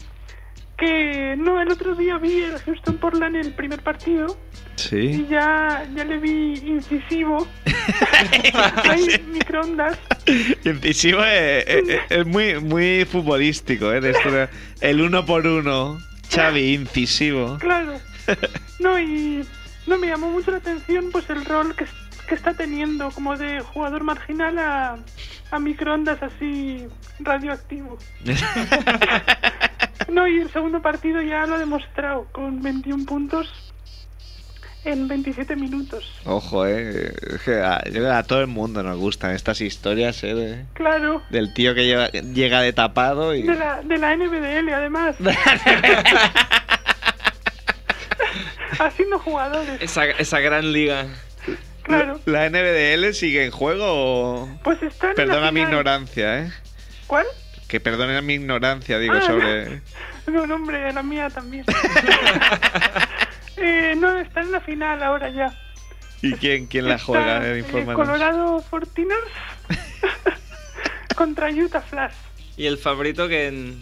[0.78, 4.38] Que no, el otro día vi el Houston Portland el primer partido
[4.78, 5.26] y Sí.
[5.28, 7.48] ya, ya le vi incisivo.
[8.84, 9.98] Hay microondas.
[10.64, 14.02] Incisivo es, es- es muy, muy futbolístico, ¿eh?
[14.02, 14.50] De esto de-
[14.82, 15.98] el uno por uno.
[16.30, 17.58] Xavi, incisivo.
[17.60, 17.94] Claro.
[18.80, 19.44] No, y
[19.88, 21.86] no me llamó mucho la atención pues el rol que,
[22.28, 24.98] que está teniendo como de jugador marginal a,
[25.50, 26.86] a microondas así
[27.20, 27.98] radioactivo.
[30.10, 33.48] No, y el segundo partido ya lo ha demostrado con 21 puntos
[34.86, 36.10] en 27 minutos.
[36.24, 37.12] Ojo, eh.
[37.64, 40.34] A, yo creo que a todo el mundo nos gustan estas historias, eh.
[40.34, 43.44] de- Claro, del tío que lleva- llega de tapado y.
[43.44, 45.16] de la, de la NBDL además.
[48.80, 51.08] Haciendo jugadores, Esa, esa gran liga.
[51.84, 52.20] claro.
[52.26, 54.60] ¿La NBDL sigue en juego o.?
[54.64, 56.52] Pues están en Perdona la mi ignorancia, ¿eh?
[57.08, 57.26] ¿Cuál?
[57.68, 59.82] Que perdonen mi ignorancia, digo, Ah, sobre.
[60.28, 61.66] No, no, hombre, la mía también.
[63.58, 65.54] eh, no, está en la final ahora ya.
[66.22, 67.46] ¿Y quién, quién la Está, juega?
[67.48, 67.86] eh, Eh.
[67.94, 69.20] Colorado Fortiners
[71.16, 72.14] contra Utah Flash.
[72.56, 73.80] ¿Y el favorito quién,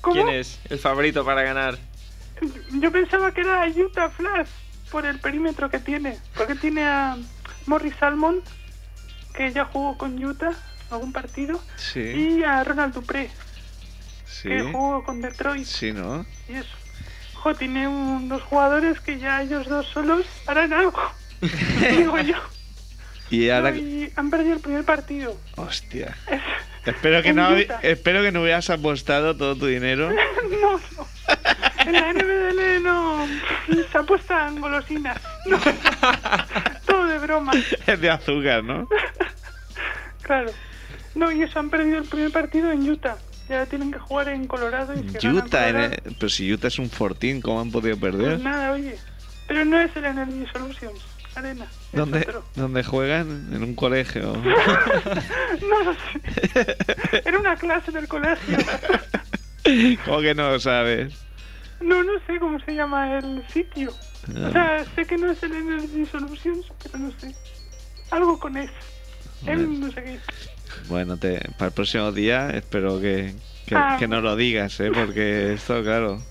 [0.00, 0.14] ¿Cómo?
[0.14, 0.58] quién es?
[0.70, 1.76] El favorito para ganar.
[2.72, 4.48] Yo pensaba que era Utah Flash
[4.90, 6.18] por el perímetro que tiene.
[6.36, 7.16] Porque tiene a
[7.66, 8.40] Morris Salmon,
[9.34, 10.52] que ya jugó con Utah
[10.90, 12.00] algún partido, Sí,
[12.38, 13.30] y a Ronald Dupré,
[14.26, 14.48] sí.
[14.48, 15.64] que jugó con Detroit.
[15.64, 16.24] Sí, ¿no?
[16.48, 16.68] Y eso.
[17.34, 20.98] Jo, tiene unos jugadores que ya ellos dos solos harán algo.
[21.90, 22.36] Digo yo.
[23.30, 23.70] Y ahora.
[23.72, 25.36] No, y han perdido el primer partido.
[25.56, 26.16] Hostia.
[26.30, 26.40] Es-
[26.86, 27.78] Espero que, En no, Utah.
[27.82, 30.10] espero que no hubieras apostado todo tu dinero.
[30.60, 31.06] no, no.
[31.86, 33.26] En la NBDL no.
[33.90, 35.18] Se apuestan golosinas.
[35.46, 35.58] No.
[36.86, 37.52] Todo de broma.
[37.86, 38.86] Es de azúcar, ¿no?
[40.22, 40.50] Claro.
[41.14, 43.16] No, y eso han perdido el primer partido en Utah.
[43.48, 44.94] Y ahora tienen que jugar en Colorado.
[44.94, 48.30] Y si Utah, Colorado, el- pero si Utah es un fortín, ¿cómo han podido perder?
[48.34, 48.96] Pues nada, oye.
[49.46, 51.00] Pero no es el Energy Solutions
[51.34, 51.64] Arena.
[51.64, 52.26] es ¿Dónde.
[52.54, 53.48] ¿Dónde juegan?
[53.52, 54.32] En un colegio.
[55.60, 56.76] No lo sé.
[57.24, 58.58] Era una clase del colegio.
[60.04, 61.14] ¿Cómo que no lo sabes?
[61.80, 63.92] No, no sé cómo se llama el sitio.
[64.36, 64.46] Ah.
[64.48, 67.34] O sea, sé que no es el Energy Solutions, pero no sé.
[68.10, 68.72] Algo con eso.
[69.46, 70.18] Em, no sé qué.
[70.88, 73.34] Bueno, te, para el próximo día espero que,
[73.66, 73.96] que, Ah.
[73.98, 74.90] que lo digas, ¿eh?
[74.94, 76.22] Porque esto, claro,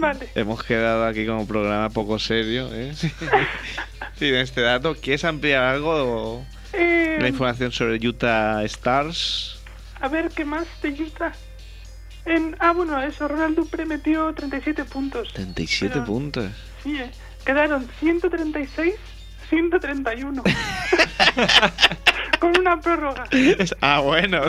[0.00, 0.28] Vale.
[0.34, 2.92] hemos quedado aquí como programa poco serio, ¿eh?
[4.18, 4.94] Sin este dato.
[4.94, 6.44] ¿Quieres ampliar algo?
[6.72, 9.58] Eh, La información sobre Utah Stars.
[10.00, 11.32] a ver, ¿qué más de Utah?
[12.26, 15.32] En, ah, bueno, eso, Ronald Dupré metió 37 puntos.
[15.34, 16.46] 37 Pero- puntos.
[16.82, 17.10] Sí, eh.
[17.44, 18.94] Quedaron 136,
[19.54, 20.42] 131.
[22.40, 23.24] Con una prórroga.
[23.80, 24.42] Ah, bueno.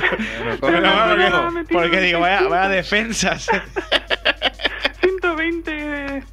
[0.59, 2.49] Bueno, Bueno, no, porque, digo, vaya, 25.
[2.49, 3.47] vaya defensas.
[5.01, 6.23] 120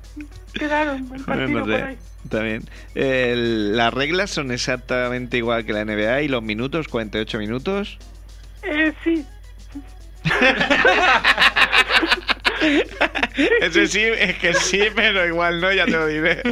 [0.55, 1.97] quedaron el partido por.
[2.31, 2.62] También.
[2.95, 7.99] El- las reglas son exactamente igual que la NBA y los minutos, 48 minutos.
[8.62, 9.25] Eh, sí.
[13.61, 16.43] Ese sí, es que sí, pero igual no, ya te lo diré.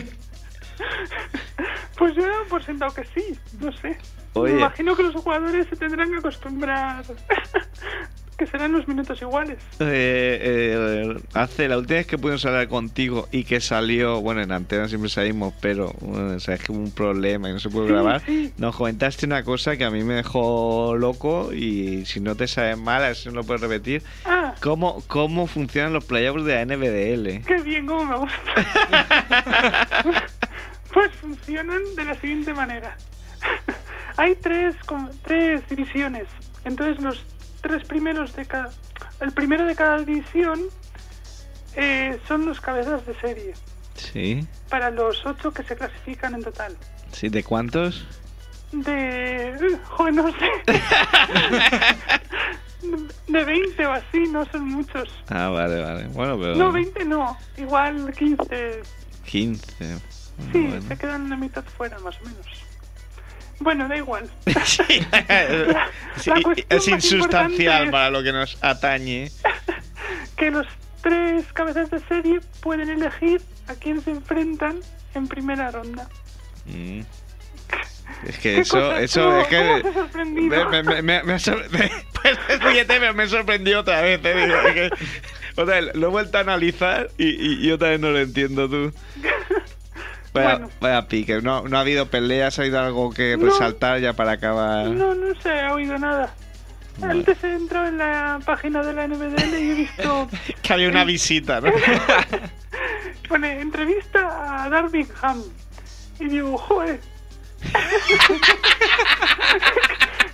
[2.01, 3.97] Pues yo he por sentado que sí, no sé.
[4.33, 4.55] Oye.
[4.55, 7.05] Me imagino que los jugadores se tendrán que acostumbrar
[8.39, 9.59] que serán los minutos iguales.
[9.81, 14.51] Eh, eh, hace la última vez que pudimos hablar contigo y que salió, bueno, en
[14.51, 17.69] antena siempre salimos, pero bueno, o sea, es que hubo un problema y no se
[17.69, 18.23] pudo Sí, grabar.
[18.25, 18.51] sí.
[18.57, 22.79] Nos comentaste una cosa que a mí me dejó loco y si no te sabes
[22.79, 24.03] mal, a ver si no lo puedes repetir.
[24.25, 27.45] Ah, ¿Cómo, cómo funcionan los playoffs de la NBDL?
[27.47, 28.41] qué bien, cómo me gusta.
[30.93, 32.97] pues funcionan de la siguiente manera.
[34.17, 34.75] Hay tres,
[35.23, 36.27] tres divisiones.
[36.65, 37.25] Entonces los
[37.63, 38.71] tres primeros de cada...
[39.21, 40.61] El primero de cada división
[41.75, 43.55] eh, son los cabezas de serie.
[43.95, 46.77] Sí, Para los ocho que se clasifican en total.
[47.13, 48.07] sí, ¿de cuántos?
[48.73, 49.79] De...
[49.85, 50.51] Joder, no sé.
[53.29, 55.09] De 20 o así, no son muchos.
[55.29, 56.07] Ah, vale, vale.
[56.09, 56.55] Bueno, pero...
[56.57, 57.37] No, 20 no.
[57.59, 58.83] Igual 15.
[59.27, 59.99] 15.
[60.53, 60.83] Sí, Bueno.
[60.89, 62.47] se quedan la mitad fuera, más o menos.
[63.61, 64.31] Bueno, da igual.
[64.65, 64.83] Sí,
[66.17, 69.31] sí, la es insustancial es- para lo que nos atañe.
[70.37, 70.67] Que los
[71.03, 74.81] tres cabezas de serie pueden elegir a quién se enfrentan
[75.15, 76.09] en primera ronda.
[76.67, 77.01] Mm.
[78.27, 79.83] Es que ¿Qué eso, eso ¿Cómo- es que.
[80.25, 84.21] Me, me, me, me ha sor- Pues me sorprendió otra vez.
[84.21, 84.91] te digo, es que-
[85.57, 88.69] otra vez, lo he vuelto a analizar y, y, y otra vez no lo entiendo
[88.69, 88.93] tú.
[90.33, 90.71] Vaya, Bueno.
[90.81, 93.47] vaya pique, no, no ha habido peleas, ha habido algo que No.
[93.47, 94.87] resaltar ya para acabar.
[94.87, 96.33] No, no se ha oído nada.
[96.99, 97.13] Vale.
[97.21, 100.29] Antes he entrado en la página de la NBDL y he visto
[100.63, 101.73] Que había una visita, ¿no?
[103.29, 105.43] Pone entrevista a Darby Ham.
[106.19, 107.01] Y digo, joder.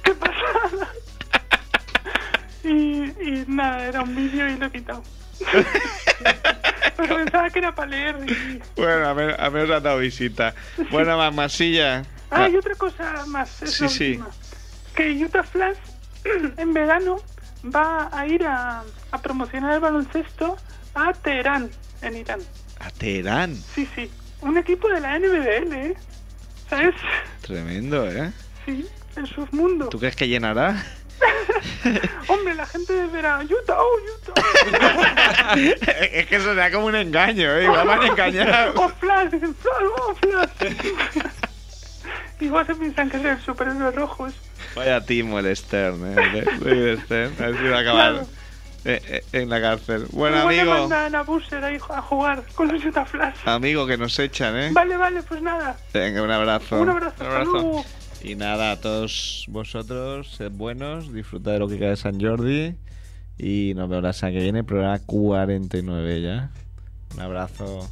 [0.02, 0.88] ¿Qué pasada?
[2.64, 5.02] Y, y nada, era un vídeo y lo he quitado.
[6.96, 8.16] Pensaba que era para leer.
[8.26, 8.60] Y...
[8.76, 10.54] Bueno, a ver, a ver, ha dado visita.
[10.90, 14.04] Bueno, mamasilla, Ah, y otra cosa más, es Sí, sí.
[14.12, 14.28] última.
[14.96, 15.76] Que Utah Flash
[16.56, 17.16] en verano
[17.74, 18.82] va a ir a,
[19.12, 20.56] a promocionar el baloncesto
[20.94, 21.70] a Teherán,
[22.02, 22.40] en Irán.
[22.80, 23.54] A Teherán.
[23.54, 24.10] Sí, sí.
[24.40, 25.94] Un equipo de la NBL, ¿eh?
[26.68, 26.94] ¿Sabes?
[27.42, 28.32] Tremendo, ¿eh?
[28.64, 29.88] Sí, el submundo.
[29.88, 30.84] ¿Tú crees que llenará?
[32.28, 35.54] Hombre, la gente verá Utah, oh, Utah.
[36.12, 37.64] es que eso será como un engaño, ¿eh?
[37.64, 38.72] Igual van a engañar.
[38.76, 39.52] oh, Flash, Flash,
[39.98, 40.72] oh, Flash.
[42.40, 44.34] Igual se piensan que es el superhéroe rojos.
[44.74, 46.44] Vaya timo el Stern, ¿eh?
[46.66, 47.34] El Stern.
[47.42, 48.28] A ver si va a acabar Claro.
[48.84, 50.06] eh, eh, en la cárcel.
[50.10, 50.78] Bueno, Igual amigo.
[50.80, 53.36] mandan a Booster ahí a jugar con los Utah Flash.
[53.46, 54.68] Amigo, que nos echan, ¿eh?
[54.72, 55.76] Vale, vale, pues nada.
[55.94, 56.80] Venga, un abrazo.
[56.80, 57.84] Un abrazo, hasta luego.
[58.22, 62.74] Y nada, a todos vosotros, sed buenos, disfrutad de lo que queda de San Jordi.
[63.38, 66.50] Y nos vemos la semana que viene, programa 49 ya.
[67.14, 67.88] Un abrazo.